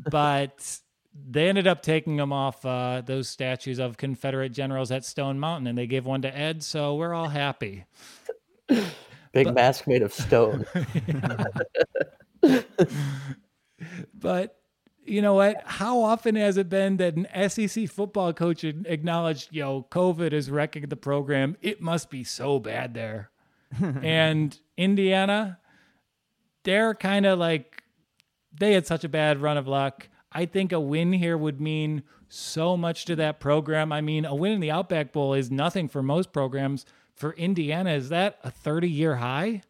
[0.09, 0.79] But
[1.13, 5.67] they ended up taking them off uh, those statues of Confederate generals at Stone Mountain,
[5.67, 6.63] and they gave one to Ed.
[6.63, 7.85] So we're all happy.
[8.67, 10.65] Big but, mask made of stone.
[14.13, 14.57] but
[15.05, 15.61] you know what?
[15.65, 20.87] How often has it been that an SEC football coach acknowledged, yo, COVID is wrecking
[20.87, 21.57] the program?
[21.61, 23.31] It must be so bad there.
[24.01, 25.59] and Indiana,
[26.63, 27.83] they're kind of like,
[28.53, 30.09] they had such a bad run of luck.
[30.31, 33.91] I think a win here would mean so much to that program.
[33.91, 36.85] I mean, a win in the Outback Bowl is nothing for most programs.
[37.15, 39.63] For Indiana, is that a 30 year high?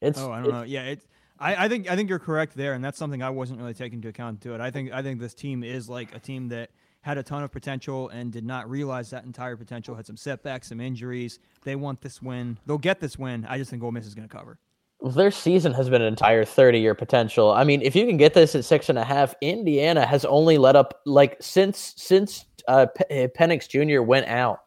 [0.00, 0.62] It's, oh, I don't know.
[0.62, 1.06] Yeah, it's
[1.40, 3.98] I, I, think I think you're correct there, and that's something I wasn't really taking
[3.98, 4.60] into account to it.
[4.60, 6.70] I think I think this team is like a team that
[7.02, 9.94] had a ton of potential and did not realize that entire potential.
[9.94, 11.38] Had some setbacks, some injuries.
[11.64, 12.58] They want this win.
[12.66, 13.46] They'll get this win.
[13.48, 14.58] I just think Ole Miss is going to cover.
[15.02, 17.50] Their season has been an entire 30 year potential.
[17.50, 20.58] I mean, if you can get this at six and a half, Indiana has only
[20.58, 24.02] let up like since since uh, P- eh, Penix Jr.
[24.02, 24.60] went out.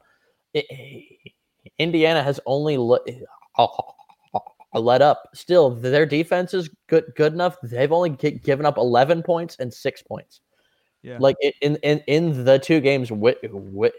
[0.53, 0.65] It,
[1.77, 3.01] Indiana has only let.
[3.57, 3.93] Oh,
[4.79, 5.29] let up.
[5.33, 7.57] Still, their defense is good good enough.
[7.61, 10.41] They've only given up 11 points and six points.
[11.01, 11.17] Yeah.
[11.19, 13.93] Like in in in the two games with, with,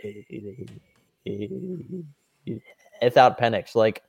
[3.02, 4.02] without Penix, like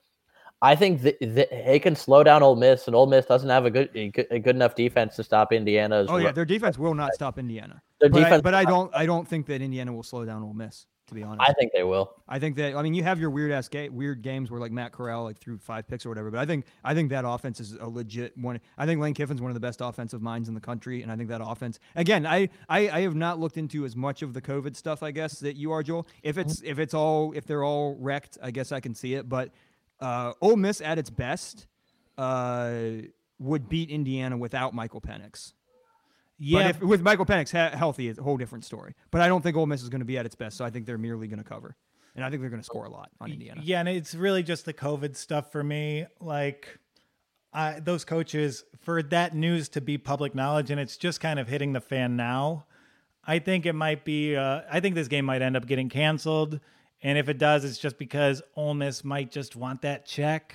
[0.62, 3.66] I think th- th- they can slow down Ole Miss, and Ole Miss doesn't have
[3.66, 6.06] a good a good enough defense to stop Indiana.
[6.08, 7.82] oh yeah, their defense will not stop Indiana.
[8.00, 10.42] Their but defense, I, but I don't I don't think that Indiana will slow down
[10.42, 11.48] Ole Miss to be honest.
[11.48, 12.12] I think they will.
[12.28, 14.72] I think that I mean you have your weird ass ga- weird games where like
[14.72, 17.60] Matt Corral like threw five picks or whatever, but I think I think that offense
[17.60, 18.60] is a legit one.
[18.76, 21.16] I think Lane Kiffin's one of the best offensive minds in the country, and I
[21.16, 22.26] think that offense again.
[22.26, 25.38] I I, I have not looked into as much of the COVID stuff, I guess
[25.40, 26.06] that you are, Joel.
[26.22, 29.28] If it's if it's all if they're all wrecked, I guess I can see it.
[29.28, 29.50] But
[30.00, 31.66] uh, Ole Miss at its best
[32.18, 32.72] uh,
[33.38, 35.52] would beat Indiana without Michael Penix.
[36.38, 38.94] Yeah, if, with Michael Penix healthy, it's a whole different story.
[39.10, 40.70] But I don't think Ole Miss is going to be at its best, so I
[40.70, 41.76] think they're merely going to cover,
[42.14, 43.62] and I think they're going to score a lot on Indiana.
[43.64, 46.06] Yeah, and it's really just the COVID stuff for me.
[46.20, 46.78] Like,
[47.54, 51.48] I, those coaches for that news to be public knowledge, and it's just kind of
[51.48, 52.66] hitting the fan now.
[53.24, 54.36] I think it might be.
[54.36, 56.60] Uh, I think this game might end up getting canceled,
[57.02, 60.54] and if it does, it's just because Ole Miss might just want that check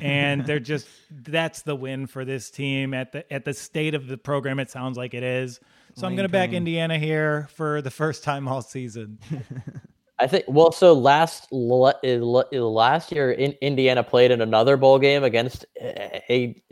[0.00, 4.06] and they're just that's the win for this team at the at the state of
[4.06, 4.58] the program.
[4.58, 5.60] It sounds like it is.
[5.94, 9.18] So Lane I'm going to back Indiana here for the first time all season.
[10.18, 12.18] I think well, so last eh,
[12.52, 16.62] eh, last year, in Indiana played in another bowl game against a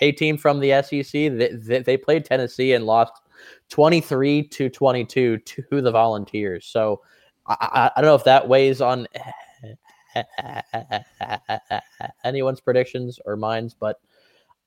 [0.00, 1.12] a team from the SEC.
[1.12, 3.12] They, they played Tennessee and lost
[3.70, 6.66] 23 to 22 to the Volunteers.
[6.66, 7.00] So
[7.46, 9.06] I, I don't know if that weighs on
[12.24, 14.00] anyone's predictions or mines, but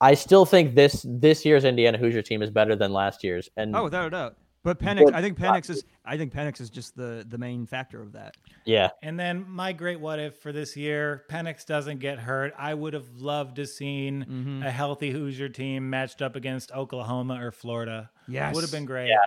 [0.01, 3.49] I still think this this year's Indiana Hoosier team is better than last year's.
[3.57, 4.35] And oh, without a doubt.
[4.61, 5.85] But Penix, I think Penix is.
[6.03, 8.35] I think Penix is just the the main factor of that.
[8.65, 8.89] Yeah.
[9.01, 12.53] And then my great what if for this year, Penix doesn't get hurt.
[12.57, 14.63] I would have loved to seen mm-hmm.
[14.63, 18.09] a healthy Hoosier team matched up against Oklahoma or Florida.
[18.29, 19.09] Yes, would have been great.
[19.09, 19.17] Yeah.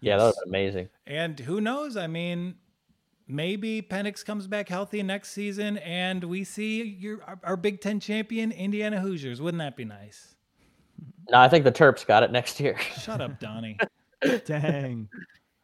[0.00, 0.88] Yeah, that was amazing.
[1.06, 1.96] And who knows?
[1.96, 2.56] I mean,
[3.28, 8.00] maybe Penix comes back healthy next season and we see your our, our, Big Ten
[8.00, 9.40] champion Indiana Hoosiers.
[9.40, 10.34] Wouldn't that be nice?
[11.30, 12.76] No, I think the Terps got it next year.
[13.00, 13.78] Shut up, Donnie.
[14.44, 15.08] Dang.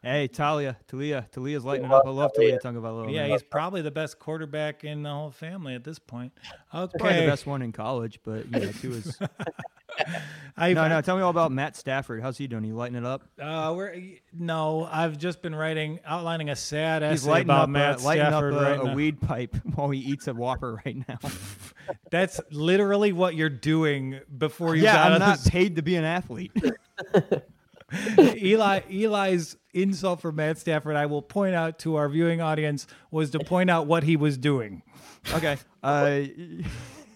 [0.03, 2.05] Hey, Taulia, Taulia, Taulia's lighting it up.
[2.07, 3.13] I love Taulia Tagovailoa.
[3.13, 6.33] Yeah, he's probably the best quarterback in the whole family at this point.
[6.73, 6.99] Okay.
[6.99, 9.19] Probably the best one in college, but yeah, two is.
[10.57, 11.01] I, no, no.
[11.01, 12.23] Tell me all about Matt Stafford.
[12.23, 12.63] How's he doing?
[12.63, 13.25] You lighting it up?
[13.41, 14.01] Uh, we're
[14.33, 14.89] no.
[14.89, 18.27] I've just been writing, outlining a sad essay He's lighting about up Matt a, lighting
[18.27, 21.19] Stafford up a, right a weed pipe while he eats a Whopper right now.
[22.13, 24.85] That's literally what you're doing before you.
[24.85, 25.51] Yeah, I'm not this.
[25.51, 26.53] paid to be an athlete.
[28.19, 33.31] Eli Eli's insult for Matt Stafford, I will point out to our viewing audience, was
[33.31, 34.83] to point out what he was doing.
[35.33, 35.57] Okay.
[35.83, 36.23] Uh,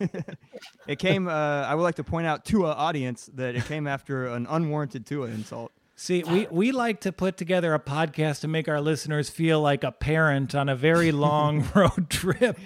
[0.87, 1.29] it came.
[1.29, 4.47] Uh, I would like to point out to our audience that it came after an
[4.49, 5.73] unwarranted Tua insult.
[5.95, 9.85] See, we, we like to put together a podcast to make our listeners feel like
[9.85, 12.59] a parent on a very long road trip.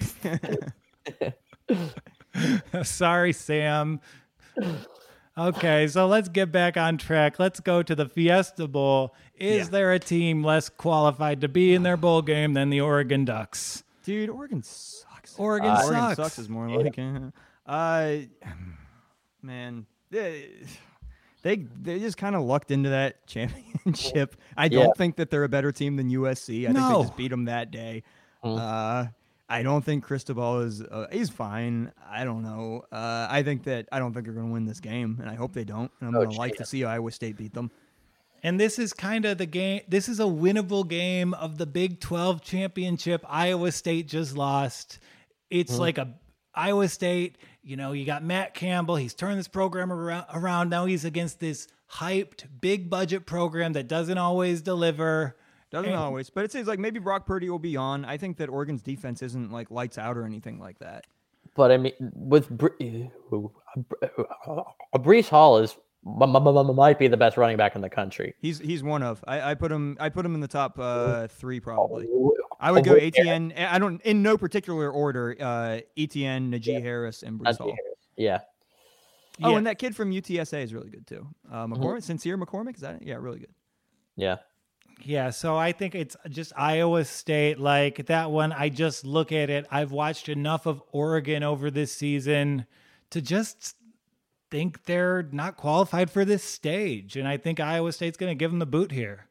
[2.82, 4.00] Sorry, Sam.
[5.36, 7.38] Okay, so let's get back on track.
[7.38, 9.14] Let's go to the Fiesta Bowl.
[9.38, 9.70] Is yeah.
[9.70, 13.84] there a team less qualified to be in their bowl game than the Oregon Ducks?
[14.04, 15.38] Dude, Oregon sucks.
[15.38, 15.90] Oregon uh, sucks.
[15.90, 16.98] Oregon sucks is more like.
[17.66, 18.16] Uh,
[19.42, 20.50] man, they
[21.42, 24.36] they, they just kind of lucked into that championship.
[24.56, 26.62] I don't think that they're a better team than USC.
[26.62, 26.88] I think No.
[26.98, 28.02] they just beat them that day.
[28.44, 28.58] Mm.
[28.58, 29.08] Uh,
[29.48, 31.92] I don't think Cristobal is uh, he's fine.
[32.08, 32.82] I don't know.
[32.90, 35.34] Uh, I think that I don't think they're going to win this game, and I
[35.34, 35.90] hope they don't.
[36.00, 37.70] And I'm Oh, going to like to see Iowa State beat them.
[38.42, 39.82] And this is kind of the game.
[39.88, 43.24] This is a winnable game of the Big 12 championship.
[43.28, 44.98] Iowa State just lost.
[45.50, 45.80] It's mm-hmm.
[45.80, 46.14] like a
[46.54, 48.96] Iowa State, you know, you got Matt Campbell.
[48.96, 50.70] He's turned this program around, around.
[50.70, 55.36] Now he's against this hyped big budget program that doesn't always deliver.
[55.70, 58.04] Doesn't And- always, but it seems like maybe Brock Purdy will be on.
[58.04, 61.06] I think that Oregon's defense isn't like lights out or anything like that.
[61.54, 64.62] But I mean, with Bre- uh,
[64.94, 65.76] Breece Hall is
[66.06, 68.34] might be the best running back in the country.
[68.38, 69.22] He's he's one of.
[69.26, 69.96] I, I put him.
[70.00, 72.06] I put him in the top uh, three probably.
[72.60, 73.58] I would go Over ATN.
[73.58, 75.36] I don't in no particular order.
[75.38, 77.66] Uh, Etienne, Najee Harris, and Bruce Najee Hall.
[77.76, 77.98] Harris.
[78.16, 78.38] Yeah,
[79.42, 79.56] Oh, Yeah.
[79.58, 81.26] and that kid from UTSA is really good too.
[81.50, 83.02] Uh, McCormick, Sincere McCormick, is that?
[83.02, 83.54] Yeah, really good.
[84.16, 84.36] yeah.
[85.02, 87.60] Yeah, so I think it's just Iowa State.
[87.60, 89.66] Like that one, I just look at it.
[89.70, 92.64] I've watched enough of Oregon over this season
[93.10, 93.76] to just
[94.50, 97.16] think they're not qualified for this stage.
[97.16, 99.26] And I think Iowa State's going to give them the boot here.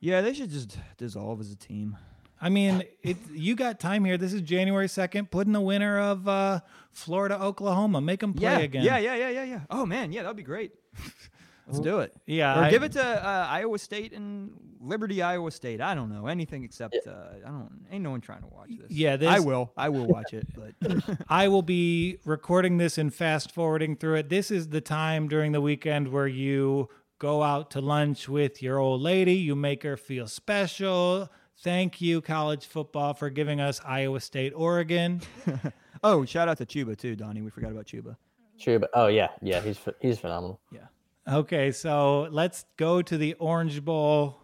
[0.00, 1.96] Yeah, they should just dissolve as a team.
[2.40, 4.16] I mean, it, you got time here.
[4.16, 5.30] This is January 2nd.
[5.30, 8.00] Put in the winner of uh, Florida, Oklahoma.
[8.00, 8.84] Make them play yeah, again.
[8.84, 9.60] yeah, yeah, yeah, yeah, yeah.
[9.68, 10.72] Oh man, yeah, that'd be great.
[11.72, 12.12] Let's do it.
[12.26, 14.50] Yeah, or I- give it to uh, Iowa State and
[14.80, 15.80] Liberty, Iowa State.
[15.80, 17.10] I don't know anything except uh,
[17.44, 17.86] I don't.
[17.90, 18.90] Ain't no one trying to watch this.
[18.90, 19.72] Yeah, I will.
[19.76, 20.74] I will watch it, but
[21.28, 24.28] I will be recording this and fast forwarding through it.
[24.28, 28.78] This is the time during the weekend where you go out to lunch with your
[28.78, 29.34] old lady.
[29.34, 31.28] You make her feel special.
[31.62, 35.20] Thank you, college football, for giving us Iowa State, Oregon.
[36.02, 37.42] oh, shout out to Chuba too, Donnie.
[37.42, 38.16] We forgot about Chuba.
[38.58, 39.60] True, but oh yeah, yeah.
[39.60, 40.60] He's he's phenomenal.
[40.72, 40.86] Yeah.
[41.28, 44.40] Okay, so let's go to the Orange Bowl.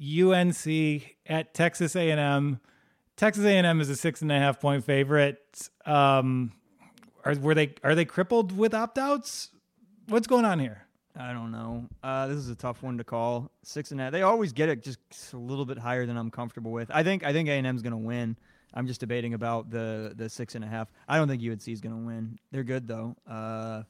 [0.00, 0.66] UNC
[1.26, 2.60] at Texas A&M.
[3.16, 5.68] Texas A&M is a six and a half point favorite.
[5.84, 6.52] Um,
[7.24, 9.50] are were they are they crippled with opt outs?
[10.08, 10.86] What's going on here?
[11.16, 11.88] I don't know.
[12.02, 13.50] Uh, this is a tough one to call.
[13.64, 14.12] Six and a half.
[14.12, 15.00] They always get it just
[15.32, 16.90] a little bit higher than I'm comfortable with.
[16.92, 18.36] I think I think A and M's gonna win.
[18.72, 20.92] I'm just debating about the the six and a half.
[21.08, 22.38] I don't think UNC is gonna win.
[22.52, 23.16] They're good though.
[23.26, 23.82] Uh,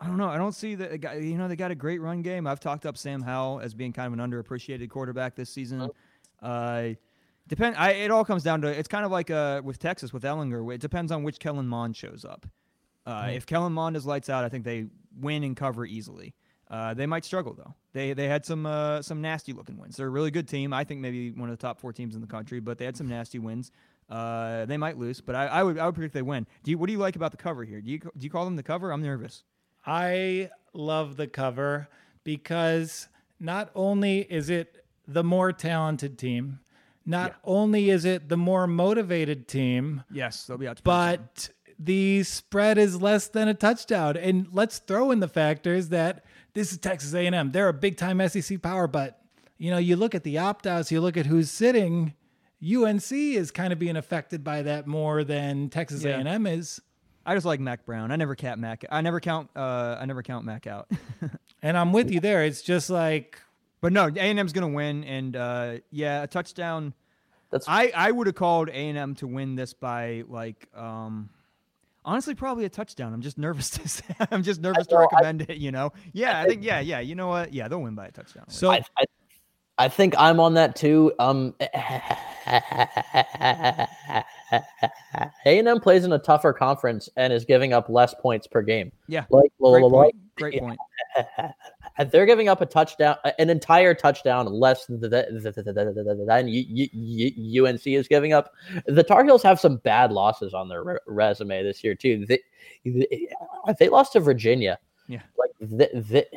[0.00, 0.28] I don't know.
[0.28, 1.16] I don't see that guy.
[1.16, 2.46] You know, they got a great run game.
[2.46, 5.90] I've talked up Sam Howell as being kind of an underappreciated quarterback this season.
[6.40, 6.88] Uh,
[7.48, 7.76] depend.
[7.76, 8.68] I, it all comes down to.
[8.68, 10.74] It's kind of like uh, with Texas with Ehlinger.
[10.74, 12.46] It depends on which Kellen Mond shows up.
[13.06, 14.86] Uh, If Kellen Mond is lights out, I think they
[15.18, 16.34] win and cover easily.
[16.70, 17.74] Uh, they might struggle though.
[17.92, 19.96] They they had some uh, some nasty looking wins.
[19.96, 20.72] They're a really good team.
[20.72, 22.96] I think maybe one of the top four teams in the country, but they had
[22.96, 23.72] some nasty wins.
[24.08, 26.46] Uh, they might lose, but I, I would I would predict they win.
[26.62, 27.80] Do you, what do you like about the cover here?
[27.80, 28.92] Do you do you call them the cover?
[28.92, 29.44] I'm nervous.
[29.86, 31.88] I love the cover
[32.24, 33.08] because
[33.38, 36.60] not only is it the more talented team,
[37.06, 40.76] not only is it the more motivated team, Yes, they'll be out.
[40.76, 44.16] To but the spread is less than a touchdown.
[44.16, 47.52] And let's throw in the factors that this is Texas A&M.
[47.52, 49.20] They're a big time SEC power, but
[49.56, 52.14] you know, you look at the opt-outs, you look at who's sitting,
[52.62, 56.18] UNC is kind of being affected by that more than Texas Yeah.
[56.20, 56.80] A&M is.
[57.26, 58.10] I just like Mack Brown.
[58.10, 58.84] I never count Mack.
[58.90, 59.50] I never count.
[59.54, 60.90] Uh, I never count Mack out.
[61.62, 62.42] And I'm with you there.
[62.44, 63.38] It's just like
[63.80, 66.94] but no, A and M's gonna win, and uh, yeah, a touchdown.
[67.50, 71.30] That's I, I would have called A and M to win this by like um,
[72.04, 73.12] honestly probably a touchdown.
[73.12, 74.04] I'm just nervous to say.
[74.30, 75.56] I'm just nervous to know, I- recommend it.
[75.58, 77.00] You know, yeah, I think yeah, yeah.
[77.00, 77.52] You know what?
[77.52, 78.44] Yeah, they'll win by a touchdown.
[78.48, 79.04] so I, I,
[79.80, 81.10] I think I'm on that too.
[81.18, 81.54] Um,
[85.46, 88.92] A&M plays in a tougher conference and is giving up less points per game.
[89.08, 90.16] yeah, Like, great point.
[90.36, 90.78] Great point.
[92.10, 95.74] they're giving up a touchdown, an entire touchdown less th- th- th- th- th-
[96.26, 98.52] than UNC is giving up.
[98.86, 102.26] The Tar Heels have some bad losses on their resume this year too.
[102.26, 102.40] They,
[103.78, 104.78] they lost to Virginia.
[105.10, 105.22] Yeah.
[105.36, 106.28] like th- th-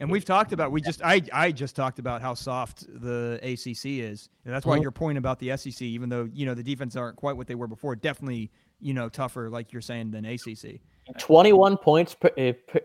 [0.00, 3.98] And we've talked about we just I I just talked about how soft the ACC
[4.00, 4.28] is.
[4.44, 4.82] And that's why Mhm.
[4.82, 7.56] your point about the SEC, even though you know the defense aren't quite what they
[7.56, 8.50] were before, definitely
[8.80, 10.80] you know tougher, like you're saying, than ACC.
[11.18, 12.80] 21 points per, uh, per,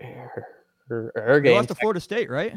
[0.87, 1.55] per, per They game.
[1.55, 2.55] lost to Florida State, right?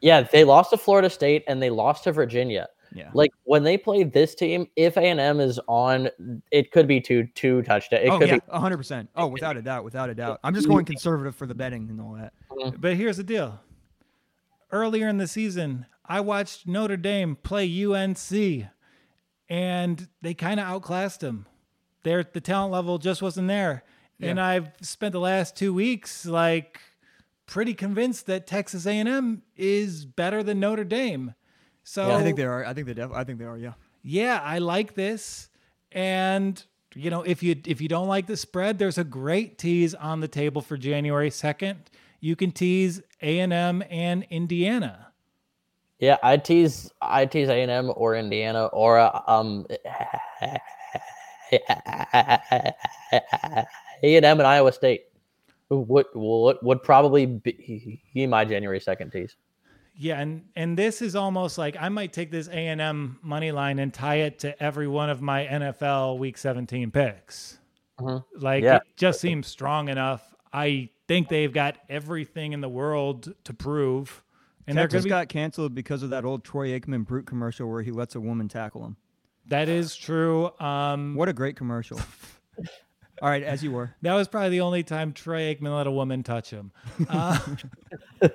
[0.00, 2.68] Yeah, they lost to Florida State and they lost to Virginia.
[2.92, 3.10] Yeah.
[3.12, 6.08] Like when they play this team, if A and M is on,
[6.50, 8.04] it could be two two touchdowns.
[8.04, 9.10] It oh could yeah, hundred percent.
[9.14, 10.40] Oh, without a doubt, without a doubt.
[10.42, 12.32] I'm just going conservative for the betting and all that.
[12.50, 12.80] Mm-hmm.
[12.80, 13.60] But here's the deal.
[14.70, 18.66] Earlier in the season, I watched Notre Dame play UNC,
[19.48, 21.46] and they kind of outclassed them.
[22.02, 23.84] Their the talent level just wasn't there.
[24.20, 26.80] and I've spent the last two weeks like
[27.46, 31.34] pretty convinced that Texas A&M is better than Notre Dame.
[31.88, 32.66] So I think they are.
[32.66, 32.92] I think they.
[32.92, 33.56] Def- I think they are.
[33.56, 33.72] Yeah.
[34.02, 35.48] yeah, I like this.
[35.90, 36.62] And
[36.94, 40.20] you know, if you if you don't like the spread, there's a great tease on
[40.20, 41.76] the table for January 2nd.
[42.20, 45.12] You can tease A&M and Indiana.
[45.98, 50.60] Yeah, I tease I tease A and M or Indiana or uh, um A
[54.02, 55.06] and M and Iowa State.
[55.70, 59.36] Would would would probably be my January second tease.
[60.00, 63.50] Yeah, and and this is almost like I might take this A and M money
[63.50, 67.58] line and tie it to every one of my NFL Week 17 picks.
[68.36, 68.76] Like Yeah.
[68.76, 70.22] it just seems strong enough.
[70.52, 74.22] I think they've got everything in the world to prove,
[74.68, 75.10] and they're Texas be.
[75.10, 78.46] got canceled because of that old Troy Aikman brute commercial where he lets a woman
[78.46, 78.96] tackle him.
[79.48, 80.50] that is true.
[80.60, 81.98] Um, What a great commercial.
[83.20, 83.96] All right, as you were.
[84.02, 86.70] that was probably the only time Troy Aikman let a woman touch him.
[87.08, 87.36] Uh,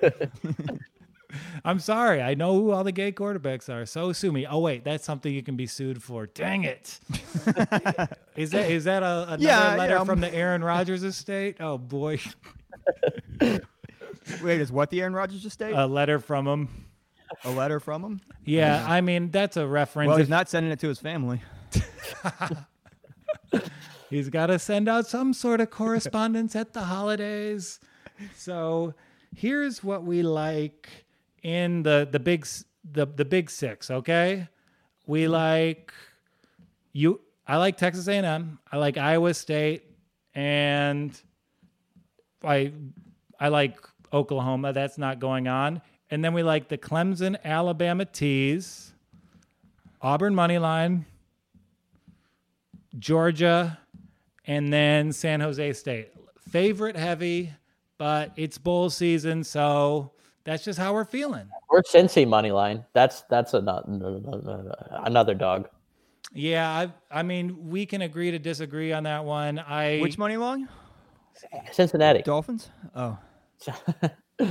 [1.64, 2.20] I'm sorry.
[2.22, 3.86] I know who all the gay quarterbacks are.
[3.86, 4.46] So sue me.
[4.46, 6.26] Oh wait, that's something you can be sued for.
[6.26, 6.98] Dang it.
[8.36, 11.56] is that is that a, another Yeah, letter yeah, from the Aaron Rodgers estate?
[11.60, 12.18] Oh boy,
[14.42, 15.74] Wait, is what the Aaron Rodgers estate?
[15.74, 16.86] a letter from him.
[17.44, 18.20] a letter from him?
[18.44, 20.08] Yeah, I mean that's a reference.
[20.08, 21.40] Well, he's not sending it to his family.
[24.10, 27.80] he's got to send out some sort of correspondence at the holidays.
[28.36, 28.94] So
[29.34, 31.03] here's what we like
[31.44, 32.46] in the the big
[32.90, 33.90] the the big six.
[33.90, 34.48] Okay,
[35.06, 35.92] we like
[36.92, 37.20] you.
[37.46, 38.58] I like Texas A&M.
[38.72, 39.84] I like Iowa State,
[40.34, 41.16] and
[42.42, 42.72] I
[43.38, 43.78] I like
[44.12, 44.72] Oklahoma.
[44.72, 45.80] That's not going on.
[46.10, 48.92] And then we like the Clemson Alabama tees,
[50.00, 51.06] Auburn money line,
[52.98, 53.78] Georgia,
[54.46, 56.08] and then San Jose State.
[56.50, 57.52] Favorite heavy,
[57.98, 60.13] but it's bowl season, so
[60.44, 61.48] that's just how we're feeling.
[61.68, 62.84] Or Cincy money line.
[62.92, 63.84] That's that's another
[65.04, 65.68] another dog.
[66.32, 69.58] Yeah, I I mean we can agree to disagree on that one.
[69.58, 70.68] I Which money long?
[71.72, 72.22] Cincinnati.
[72.22, 72.70] Dolphins?
[72.94, 73.18] Oh.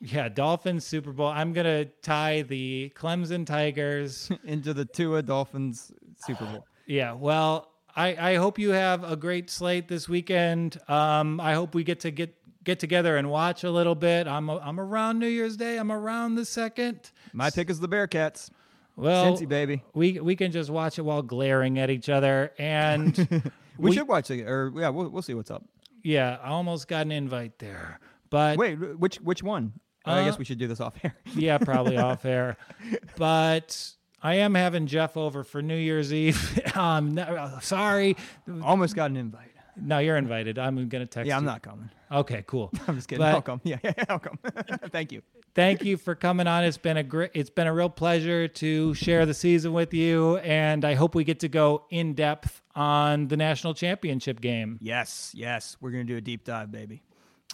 [0.00, 1.26] yeah Dolphins Super Bowl.
[1.26, 4.30] I'm gonna tie the Clemson Tigers.
[4.44, 5.92] Into the Tua Dolphins
[6.24, 6.64] Super Bowl.
[6.90, 10.80] Yeah, well, I, I hope you have a great slate this weekend.
[10.88, 14.26] Um, I hope we get to get get together and watch a little bit.
[14.26, 15.78] I'm I'm around New Year's Day.
[15.78, 17.10] I'm around the second.
[17.32, 18.50] My pick is the Bearcats.
[18.96, 19.82] Well, Cincy, baby.
[19.94, 22.52] we we can just watch it while glaring at each other.
[22.58, 23.16] And
[23.78, 25.64] We, We- should watch it, or yeah, we'll, we'll see what's up.
[26.02, 29.72] yeah, I almost got an invite there, but Wait, which which one?
[30.04, 31.14] I Uh, guess we should do this off air.
[31.36, 32.56] yeah, probably off air.
[33.16, 33.88] But
[34.22, 36.60] I am having Jeff over for New Year's Eve.
[36.76, 37.18] um,
[37.60, 38.16] sorry,
[38.62, 39.52] Almost got an invite.
[39.80, 40.58] No, you're invited.
[40.58, 41.26] I'm gonna text.
[41.26, 41.30] You.
[41.30, 41.48] Yeah, I'm you.
[41.50, 41.90] not coming.
[42.10, 42.70] Okay, cool.
[42.88, 43.24] I'm just kidding.
[43.24, 43.60] But- I'll come.
[43.64, 44.38] Yeah, yeah, I'll come.
[44.90, 45.22] Thank you.
[45.54, 46.64] thank you for coming on.
[46.64, 50.36] It's been a great, it's been a real pleasure to share the season with you,
[50.38, 54.78] and I hope we get to go in depth on the national championship game.
[54.80, 57.02] Yes, yes, we're gonna do a deep dive, baby.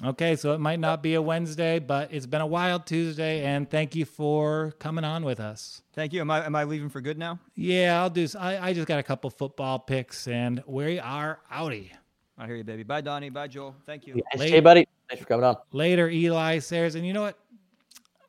[0.04, 3.70] Okay, so it might not be a Wednesday, but it's been a wild Tuesday, and
[3.70, 5.82] thank you for coming on with us.
[5.92, 6.20] Thank you.
[6.20, 7.38] Am I am I leaving for good now?
[7.54, 8.26] Yeah, I'll do.
[8.38, 11.90] I I just got a couple football picks, and we are outie.
[12.36, 12.82] I hear you, baby.
[12.82, 13.30] Bye, Donnie.
[13.30, 13.74] Bye, Joel.
[13.86, 14.14] Thank you.
[14.14, 14.88] Thanks, Late- Jay, buddy.
[15.08, 15.56] Thanks for coming on.
[15.72, 17.38] later eli sayers and you know what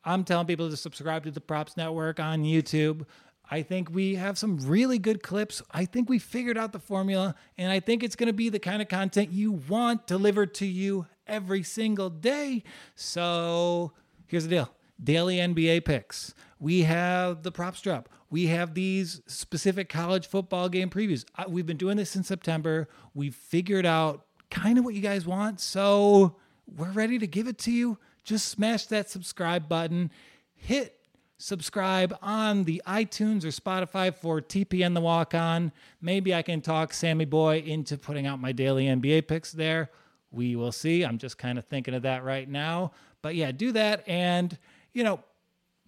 [0.03, 3.05] i'm telling people to subscribe to the props network on youtube
[3.49, 7.33] i think we have some really good clips i think we figured out the formula
[7.57, 10.65] and i think it's going to be the kind of content you want delivered to
[10.65, 12.61] you every single day
[12.95, 13.93] so
[14.27, 14.69] here's the deal
[15.01, 20.89] daily nba picks we have the props drop we have these specific college football game
[20.89, 25.25] previews we've been doing this since september we've figured out kind of what you guys
[25.25, 26.35] want so
[26.67, 27.97] we're ready to give it to you.
[28.23, 30.11] Just smash that subscribe button,
[30.55, 30.93] hit
[31.37, 35.71] subscribe on the iTunes or Spotify for TPN The Walk On.
[36.01, 39.91] Maybe I can talk Sammy Boy into putting out my daily NBA picks there.
[40.31, 41.03] We will see.
[41.03, 42.93] I'm just kind of thinking of that right now.
[43.21, 44.07] But yeah, do that.
[44.07, 44.57] And,
[44.93, 45.19] you know,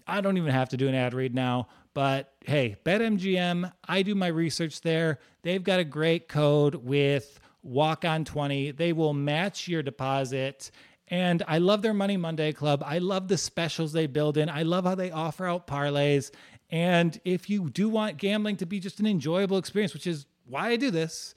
[0.07, 4.15] I don't even have to do an ad read now, but hey, BetMGM, I do
[4.15, 5.19] my research there.
[5.41, 8.71] They've got a great code with Walk on 20.
[8.71, 10.71] They will match your deposit.
[11.09, 12.83] And I love their Money Monday Club.
[12.85, 14.49] I love the specials they build in.
[14.49, 16.31] I love how they offer out parlays.
[16.69, 20.69] And if you do want gambling to be just an enjoyable experience, which is why
[20.69, 21.33] I do this,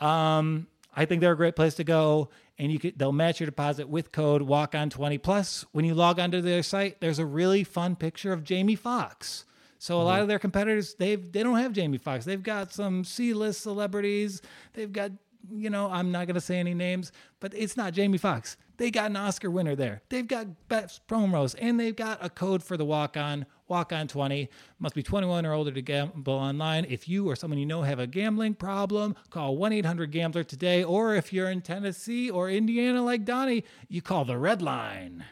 [0.00, 2.30] um, I think they're a great place to go.
[2.58, 5.94] And you could they'll match your deposit with code walk on 20 plus when you
[5.94, 9.44] log onto their site there's a really fun picture of Jamie Foxx.
[9.78, 10.22] So a lot mm-hmm.
[10.22, 12.24] of their competitors they've they don't have Jamie Foxx.
[12.24, 14.40] They've got some C-list celebrities.
[14.72, 15.10] They've got
[15.50, 18.56] you know, I'm not going to say any names, but it's not Jamie Foxx.
[18.76, 20.02] They got an Oscar winner there.
[20.08, 24.08] They've got best promos and they've got a code for the walk on, walk on
[24.08, 24.48] 20.
[24.78, 26.86] Must be 21 or older to gamble online.
[26.88, 30.84] If you or someone you know have a gambling problem, call 1 800 Gambler today.
[30.84, 35.24] Or if you're in Tennessee or Indiana like Donnie, you call the Red Line.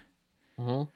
[0.59, 0.89] Mm-hmm.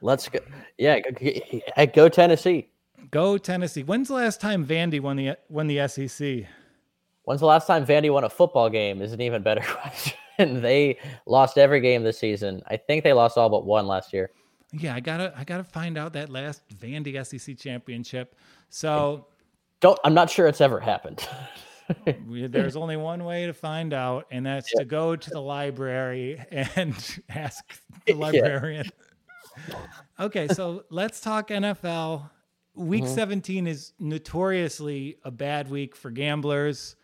[0.00, 0.38] Let's go.
[0.76, 2.68] Yeah, go, go Tennessee.
[3.10, 3.82] Go Tennessee.
[3.82, 6.46] When's the last time Vandy won the won the SEC?
[7.24, 9.02] When's the last time Vandy won a football game?
[9.02, 10.14] Is an even better question.
[10.38, 12.62] they lost every game this season.
[12.68, 14.30] I think they lost all but one last year.
[14.72, 18.36] Yeah, I gotta I gotta find out that last Vandy SEC championship.
[18.68, 19.26] So
[19.80, 21.26] don't I'm not sure it's ever happened.
[22.26, 24.80] There's only one way to find out, and that's yeah.
[24.80, 26.94] to go to the library and
[27.30, 27.64] ask
[28.04, 28.90] the librarian.
[29.68, 29.74] Yeah.
[30.20, 32.28] okay, so let's talk NFL.
[32.74, 33.14] Week mm-hmm.
[33.14, 36.94] 17 is notoriously a bad week for gamblers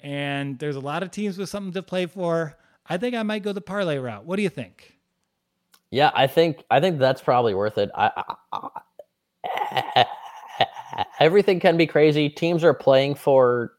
[0.00, 2.56] and there's a lot of teams with something to play for.
[2.86, 4.24] I think I might go the parlay route.
[4.24, 4.97] What do you think?
[5.90, 7.90] Yeah, I think I think that's probably worth it.
[7.94, 8.68] I, I,
[9.44, 10.06] I,
[11.20, 12.28] everything can be crazy.
[12.28, 13.72] Teams are playing for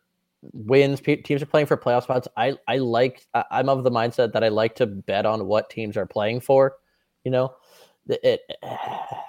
[0.54, 1.02] wins.
[1.02, 2.28] Teams are playing for playoff spots.
[2.38, 3.26] I I like.
[3.52, 6.78] I'm of the mindset that I like to bet on what teams are playing for.
[7.24, 7.56] You know,
[8.08, 8.60] it, it,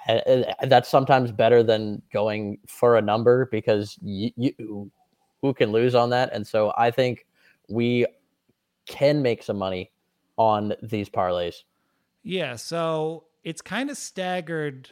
[0.07, 4.91] it that's sometimes better than going for a number because you, you
[5.41, 6.31] who can lose on that.
[6.33, 7.25] And so I think
[7.69, 8.05] we
[8.87, 9.91] can make some money
[10.37, 11.63] on these parlays.
[12.23, 12.55] Yeah.
[12.55, 14.89] So it's kind of staggered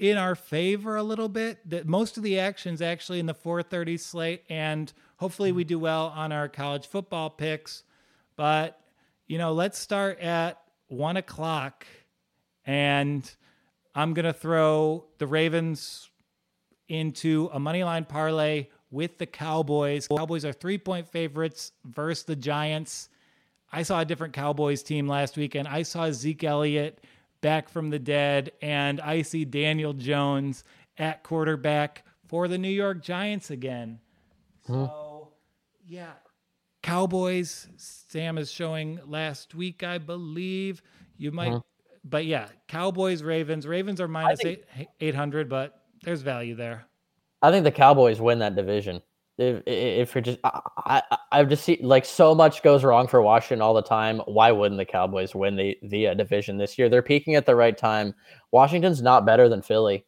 [0.00, 1.58] in our favor a little bit.
[1.68, 5.68] That most of the actions actually in the 4:30 slate, and hopefully we mm-hmm.
[5.68, 7.84] do well on our college football picks.
[8.36, 8.80] But
[9.26, 11.86] you know, let's start at one o'clock,
[12.64, 13.30] and
[13.94, 16.10] I'm gonna throw the Ravens
[16.88, 20.08] into a money line parlay with the Cowboys.
[20.08, 23.08] Cowboys are three point favorites versus the Giants.
[23.72, 25.68] I saw a different Cowboys team last weekend.
[25.68, 27.04] I saw Zeke Elliott
[27.40, 30.64] back from the dead, and I see Daniel Jones
[30.98, 34.00] at quarterback for the New York Giants again.
[34.68, 34.84] Mm-hmm.
[34.84, 35.32] So,
[35.86, 36.12] yeah,
[36.82, 37.68] Cowboys.
[37.76, 40.82] Sam is showing last week, I believe.
[41.16, 42.08] You might, mm-hmm.
[42.08, 43.66] but yeah, Cowboys, Ravens.
[43.66, 46.86] Ravens are minus think, eight, 800, but there's value there.
[47.42, 49.02] I think the Cowboys win that division.
[49.40, 53.22] If, if you're just, I, I, I've just seen like so much goes wrong for
[53.22, 54.18] Washington all the time.
[54.26, 56.88] Why wouldn't the Cowboys win the the uh, division this year?
[56.88, 58.14] They're peaking at the right time.
[58.50, 60.04] Washington's not better than Philly.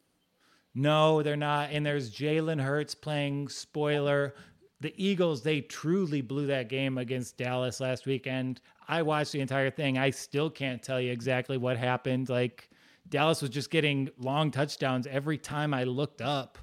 [0.74, 1.70] No, they're not.
[1.70, 4.34] And there's Jalen Hurts playing spoiler.
[4.80, 8.60] The Eagles, they truly blew that game against Dallas last weekend.
[8.88, 9.96] I watched the entire thing.
[9.96, 12.28] I still can't tell you exactly what happened.
[12.28, 12.68] Like
[13.08, 16.58] Dallas was just getting long touchdowns every time I looked up.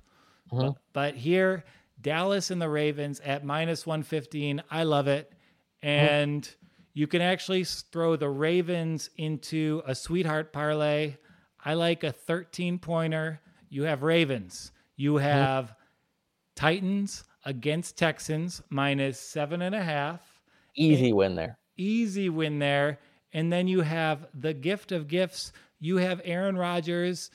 [0.52, 0.64] Uh-huh.
[0.64, 1.64] But, but, here,
[2.02, 4.64] Dallas and the Ravens at minus 115.
[4.70, 5.32] I love it.
[5.84, 5.90] Uh-huh.
[5.90, 6.50] And
[6.94, 11.16] you can actually throw the Ravens into a sweetheart parlay.
[11.64, 13.42] I like a 13 pointer.
[13.70, 14.72] You have Ravens.
[14.96, 15.28] You uh-huh.
[15.28, 15.76] have.
[16.60, 20.20] Titans against Texans minus seven and a half.
[20.76, 21.58] Easy win there.
[21.78, 23.00] Easy win there.
[23.32, 25.54] And then you have the gift of gifts.
[25.80, 27.32] You have Aaron Rodgers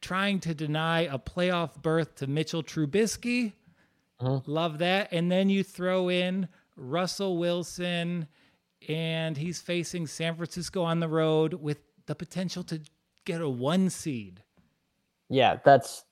[0.00, 3.54] trying to deny a playoff berth to Mitchell Trubisky.
[4.24, 4.40] Uh-huh.
[4.46, 5.08] Love that.
[5.12, 8.26] And then you throw in Russell Wilson,
[8.88, 12.80] and he's facing San Francisco on the road with the potential to
[13.24, 14.42] get a one seed.
[15.28, 16.04] Yeah, that's.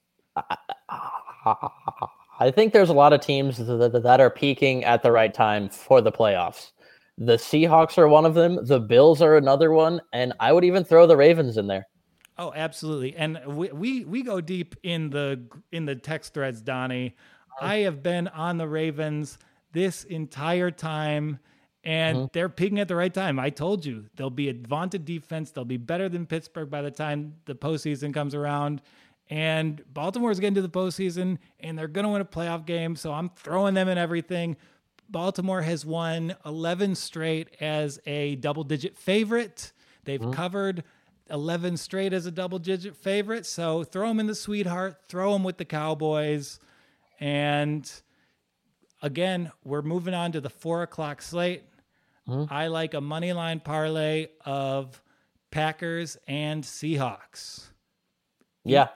[2.40, 6.00] I think there's a lot of teams that are peaking at the right time for
[6.00, 6.72] the playoffs.
[7.18, 8.64] The Seahawks are one of them.
[8.64, 11.86] The Bills are another one, and I would even throw the Ravens in there.
[12.38, 13.14] Oh, absolutely.
[13.14, 17.14] And we, we we go deep in the in the text threads, Donnie.
[17.60, 19.38] I have been on the Ravens
[19.72, 21.38] this entire time,
[21.84, 22.26] and mm-hmm.
[22.32, 23.38] they're peaking at the right time.
[23.38, 25.50] I told you they'll be a vaunted defense.
[25.50, 28.82] They'll be better than Pittsburgh by the time the postseason comes around.
[29.30, 32.96] And Baltimore's getting to the postseason, and they're going to win a playoff game.
[32.96, 34.56] So I'm throwing them in everything.
[35.08, 39.72] Baltimore has won 11 straight as a double digit favorite.
[40.04, 40.32] They've mm-hmm.
[40.32, 40.84] covered
[41.30, 43.46] 11 straight as a double digit favorite.
[43.46, 46.58] So throw them in the sweetheart, throw them with the Cowboys.
[47.22, 47.88] And
[49.00, 51.62] again, we're moving on to the four o'clock slate.
[52.28, 52.52] Mm-hmm.
[52.52, 55.00] I like a money line parlay of
[55.52, 57.68] Packers and Seahawks.
[58.64, 58.88] Yeah.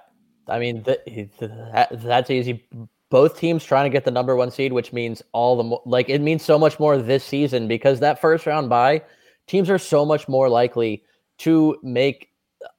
[0.48, 2.66] I mean, that, that's easy.
[3.10, 6.08] Both teams trying to get the number one seed, which means all the more, like
[6.08, 9.02] it means so much more this season because that first round bye,
[9.46, 11.04] teams are so much more likely
[11.38, 12.30] to make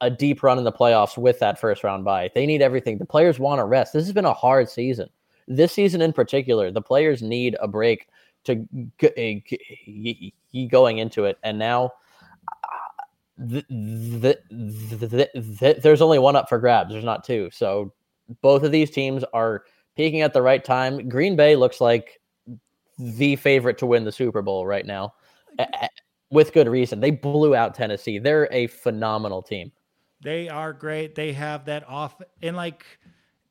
[0.01, 2.29] a deep run in the playoffs with that first round bye.
[2.35, 2.97] They need everything.
[2.97, 3.93] The players want to rest.
[3.93, 5.07] This has been a hard season.
[5.47, 8.07] This season in particular, the players need a break
[8.43, 8.55] to
[8.99, 11.93] g- eh, g- g- going into it, and now
[13.37, 14.39] the, the,
[15.35, 16.91] the, there's only one up for grabs.
[16.91, 17.49] There's not two.
[17.51, 17.93] So
[18.41, 19.63] both of these teams are
[19.95, 21.07] peaking at the right time.
[21.07, 22.19] Green Bay looks like
[22.97, 25.13] the favorite to win the Super Bowl right now,
[26.31, 26.99] with good reason.
[26.99, 28.17] They blew out Tennessee.
[28.19, 29.71] They're a phenomenal team.
[30.21, 31.13] They are great.
[31.13, 32.85] They have that off and like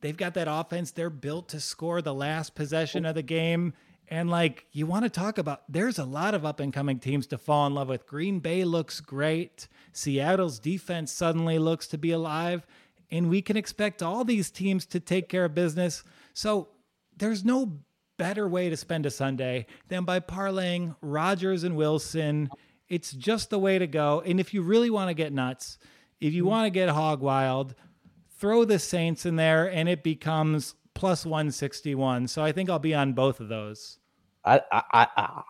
[0.00, 0.90] they've got that offense.
[0.90, 3.72] They're built to score the last possession of the game.
[4.08, 7.26] And like you want to talk about, there's a lot of up and coming teams
[7.28, 8.06] to fall in love with.
[8.06, 9.68] Green Bay looks great.
[9.92, 12.66] Seattle's defense suddenly looks to be alive.
[13.10, 16.04] And we can expect all these teams to take care of business.
[16.34, 16.68] So
[17.16, 17.80] there's no
[18.16, 22.50] better way to spend a Sunday than by parlaying Rodgers and Wilson.
[22.88, 24.22] It's just the way to go.
[24.24, 25.78] And if you really want to get nuts,
[26.20, 26.50] if you mm-hmm.
[26.50, 27.74] want to get hog wild,
[28.38, 32.28] throw the Saints in there and it becomes plus 161.
[32.28, 33.98] So I think I'll be on both of those.
[34.44, 34.82] I I
[35.16, 35.42] I,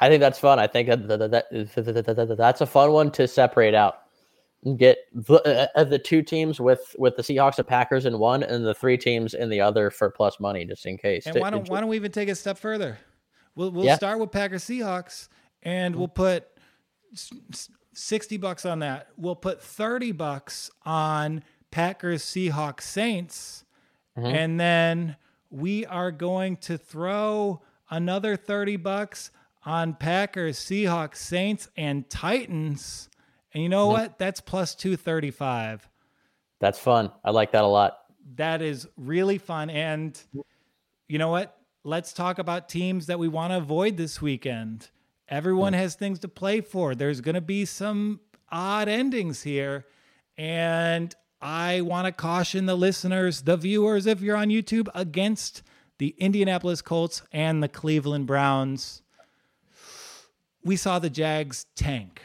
[0.00, 0.58] I think that's fun.
[0.58, 4.02] I think that, that, that, that's a fun one to separate out.
[4.64, 8.42] and Get the, uh, the two teams with with the Seahawks and Packers in one,
[8.42, 11.26] and the three teams in the other for plus money, just in case.
[11.26, 12.98] And why don't why don't we even take a step further?
[13.54, 13.96] We'll we'll yeah.
[13.96, 15.28] start with Packers Seahawks,
[15.62, 16.46] and we'll put
[17.94, 19.08] sixty bucks on that.
[19.16, 23.64] We'll put thirty bucks on Packers Seahawks Saints
[24.16, 24.34] Mm-hmm.
[24.34, 25.16] And then
[25.50, 29.30] we are going to throw another 30 bucks
[29.64, 33.08] on Packers, Seahawks, Saints, and Titans.
[33.52, 34.00] And you know mm-hmm.
[34.00, 34.18] what?
[34.18, 35.88] That's plus 235.
[36.60, 37.10] That's fun.
[37.24, 37.98] I like that a lot.
[38.36, 39.70] That is really fun.
[39.70, 40.18] And
[41.08, 41.58] you know what?
[41.84, 44.88] Let's talk about teams that we want to avoid this weekend.
[45.28, 45.82] Everyone mm-hmm.
[45.82, 46.94] has things to play for.
[46.94, 48.20] There's going to be some
[48.50, 49.86] odd endings here.
[50.38, 55.62] And I want to caution the listeners, the viewers, if you're on YouTube, against
[55.98, 59.02] the Indianapolis Colts and the Cleveland Browns.
[60.64, 62.22] We saw the Jags tank.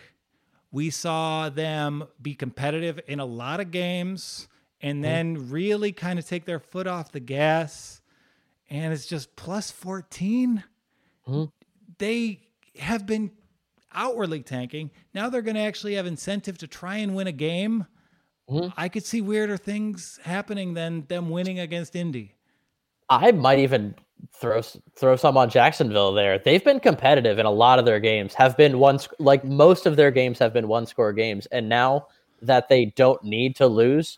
[0.71, 4.47] We saw them be competitive in a lot of games
[4.81, 5.01] and mm-hmm.
[5.01, 8.01] then really kind of take their foot off the gas.
[8.69, 10.63] And it's just plus 14.
[11.27, 11.43] Mm-hmm.
[11.97, 12.39] They
[12.79, 13.31] have been
[13.93, 14.91] outwardly tanking.
[15.13, 17.85] Now they're going to actually have incentive to try and win a game
[18.49, 18.69] Mm-hmm.
[18.77, 22.35] I could see weirder things happening than them winning against Indy.
[23.09, 23.95] I might even
[24.33, 26.39] throw throw some on Jacksonville there.
[26.39, 28.33] They've been competitive in a lot of their games.
[28.33, 32.07] Have been one like most of their games have been one score games, and now
[32.41, 34.17] that they don't need to lose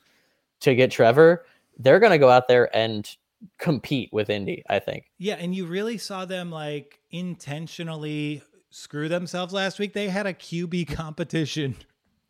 [0.62, 1.46] to get Trevor,
[1.78, 3.16] they're going to go out there and
[3.58, 4.64] compete with Indy.
[4.70, 5.06] I think.
[5.18, 9.94] Yeah, and you really saw them like intentionally screw themselves last week.
[9.94, 11.76] They had a QB competition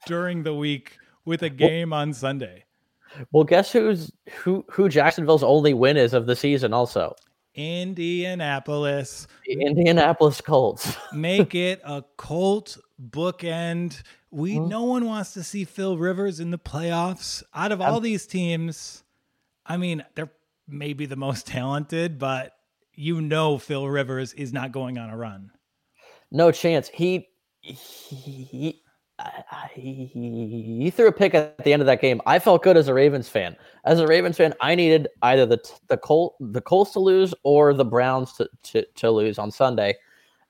[0.06, 2.66] during the week with a game well, on Sunday.
[3.32, 7.16] Well, guess who's who who Jacksonville's only win is of the season also.
[7.56, 9.28] Indianapolis.
[9.46, 10.98] The Indianapolis Colts.
[11.14, 14.02] Make it a Colt bookend.
[14.32, 14.68] We mm-hmm.
[14.68, 17.44] no one wants to see Phil Rivers in the playoffs.
[17.54, 19.04] Out of all these teams,
[19.66, 20.32] I mean, they're
[20.68, 22.54] maybe the most talented, but
[22.96, 25.52] you know Phil Rivers is not going on a run.
[26.32, 26.90] No chance.
[26.90, 27.28] He
[27.62, 28.83] he
[29.74, 32.22] he threw a pick at the end of that game.
[32.26, 33.56] I felt good as a Ravens fan.
[33.86, 37.74] As a Ravens fan, I needed either the the Colt the Colts to lose or
[37.74, 39.96] the Browns to, to, to lose on Sunday.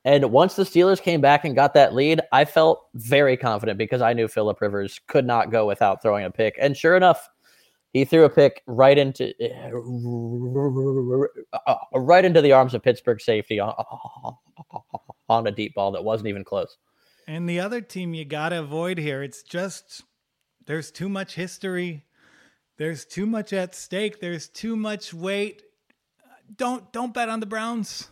[0.05, 4.01] And once the Steelers came back and got that lead, I felt very confident because
[4.01, 6.57] I knew Philip Rivers could not go without throwing a pick.
[6.59, 7.29] And sure enough,
[7.93, 9.33] he threw a pick right into
[11.67, 13.73] uh, right into the arms of Pittsburgh safety on,
[15.29, 16.77] on a deep ball that wasn't even close.
[17.27, 20.03] And the other team you got to avoid here, it's just
[20.65, 22.05] there's too much history.
[22.77, 24.19] There's too much at stake.
[24.19, 25.61] There's too much weight.
[26.55, 28.09] Don't don't bet on the Browns.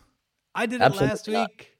[0.54, 1.50] I did it Absolutely last not.
[1.50, 1.76] week.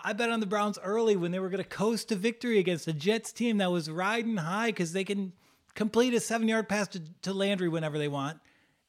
[0.00, 2.86] I bet on the Browns early when they were going to coast to victory against
[2.86, 5.32] a Jets team that was riding high because they can
[5.74, 8.38] complete a seven yard pass to, to Landry whenever they want.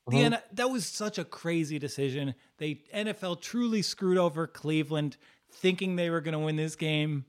[0.08, 0.56] The mm-hmm.
[0.56, 2.36] that was such a crazy decision.
[2.58, 5.18] They NFL truly screwed over Cleveland,
[5.52, 7.26] thinking they were going to win this game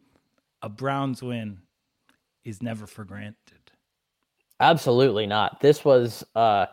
[0.62, 1.58] a Browns win
[2.44, 3.36] is never for granted.
[4.60, 5.60] Absolutely not.
[5.60, 6.66] This was uh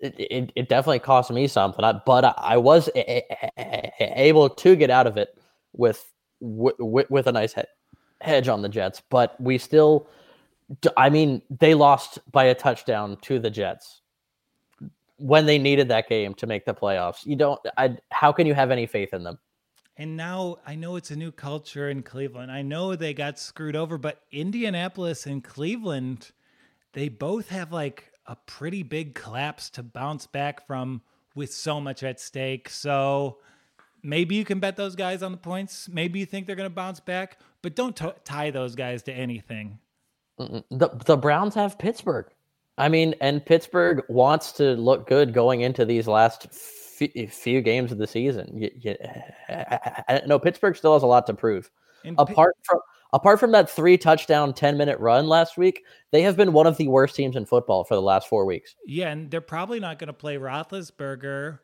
[0.00, 2.90] it, it, it definitely cost me something, but I was
[3.98, 5.38] able to get out of it
[5.72, 6.04] with
[6.40, 7.54] with, with a nice
[8.20, 9.02] hedge on the Jets.
[9.10, 10.08] But we still,
[10.96, 14.02] I mean, they lost by a touchdown to the Jets
[15.16, 17.24] when they needed that game to make the playoffs.
[17.24, 17.60] You don't.
[17.76, 19.38] I, how can you have any faith in them?
[19.98, 22.52] And now I know it's a new culture in Cleveland.
[22.52, 26.32] I know they got screwed over, but Indianapolis and Cleveland,
[26.92, 31.00] they both have like a pretty big collapse to bounce back from
[31.34, 32.68] with so much at stake.
[32.68, 33.38] So
[34.02, 35.88] maybe you can bet those guys on the points.
[35.88, 39.12] Maybe you think they're going to bounce back, but don't t- tie those guys to
[39.12, 39.78] anything.
[40.38, 42.26] The the Browns have Pittsburgh.
[42.76, 46.48] I mean, and Pittsburgh wants to look good going into these last
[47.00, 48.56] f- few games of the season.
[48.56, 48.96] You, you,
[50.26, 51.70] no, Pittsburgh still has a lot to prove.
[52.04, 52.80] And apart from
[53.12, 56.76] apart from that three touchdown 10 minute run last week they have been one of
[56.76, 58.76] the worst teams in football for the last four weeks.
[58.86, 61.60] Yeah and they're probably not going to play roethlisberger.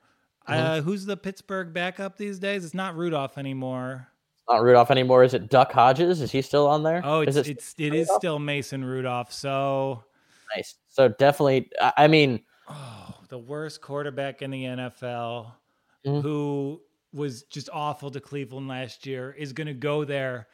[0.47, 0.83] Uh, Mhm.
[0.83, 2.65] who's the pittsburgh backup these days?
[2.65, 4.09] It's not rudolph anymore.
[4.49, 5.23] Not rudolph anymore.
[5.23, 6.21] Is it duck hodges?
[6.21, 7.03] Is he still on there?
[7.05, 10.03] Oh it's, is it's it is still mason rudolph so
[10.57, 10.75] nice.
[10.89, 15.55] So definitely i I mean oh, the worst quarterback in the nfl
[16.07, 16.23] Mhm.
[16.23, 16.83] who
[17.13, 20.49] was just awful to cleveland last year is going to go there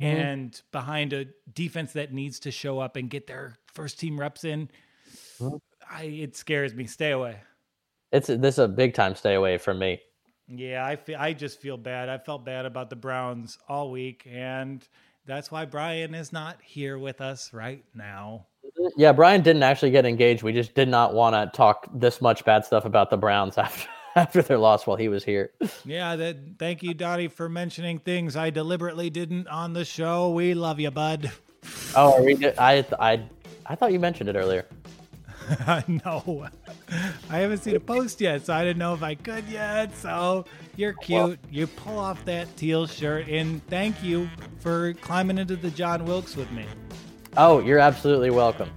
[0.00, 0.06] Mhm.
[0.06, 4.44] and behind a defense that needs to show up and get their first team reps
[4.44, 4.70] in
[5.40, 5.60] Mhm.
[5.90, 7.42] I, it scares me stay away
[8.12, 10.00] it's this is a big time stay away from me
[10.48, 12.08] Yeah, I feel I just feel bad.
[12.10, 14.86] I felt bad about the Browns all week, and
[15.24, 18.48] that's why Brian is not here with us right now.
[18.96, 22.44] Yeah brian didn't actually get engaged we just did not want to talk this much
[22.44, 25.50] bad stuff about the browns after after their loss while he was here
[25.84, 30.30] Yeah, that thank you, Dottie, for mentioning things I deliberately didn't on the show.
[30.30, 31.32] We love you, bud.
[31.96, 33.22] oh are we i i
[33.66, 34.66] i thought you mentioned it earlier
[35.88, 36.48] no,
[37.28, 39.94] I haven't seen a post yet, so I didn't know if I could yet.
[39.96, 40.46] So
[40.76, 41.38] you're cute.
[41.50, 44.28] you pull off that teal shirt, and thank you
[44.60, 46.64] for climbing into the John Wilkes with me.
[47.36, 48.70] Oh you're absolutely welcome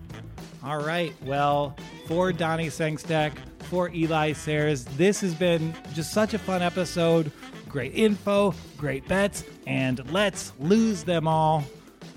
[0.64, 1.14] All right.
[1.24, 1.78] Well,
[2.08, 3.32] for Donnie Sengstack,
[3.70, 7.32] for Eli Sayers, this has been just such a fun episode.
[7.70, 11.64] Great info, great bets, and let's lose them all.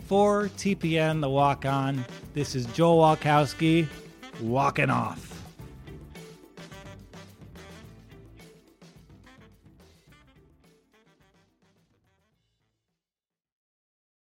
[0.07, 2.05] For TPN, the walk on,
[2.35, 3.87] this is Joel Walkowski
[4.41, 5.30] walking off.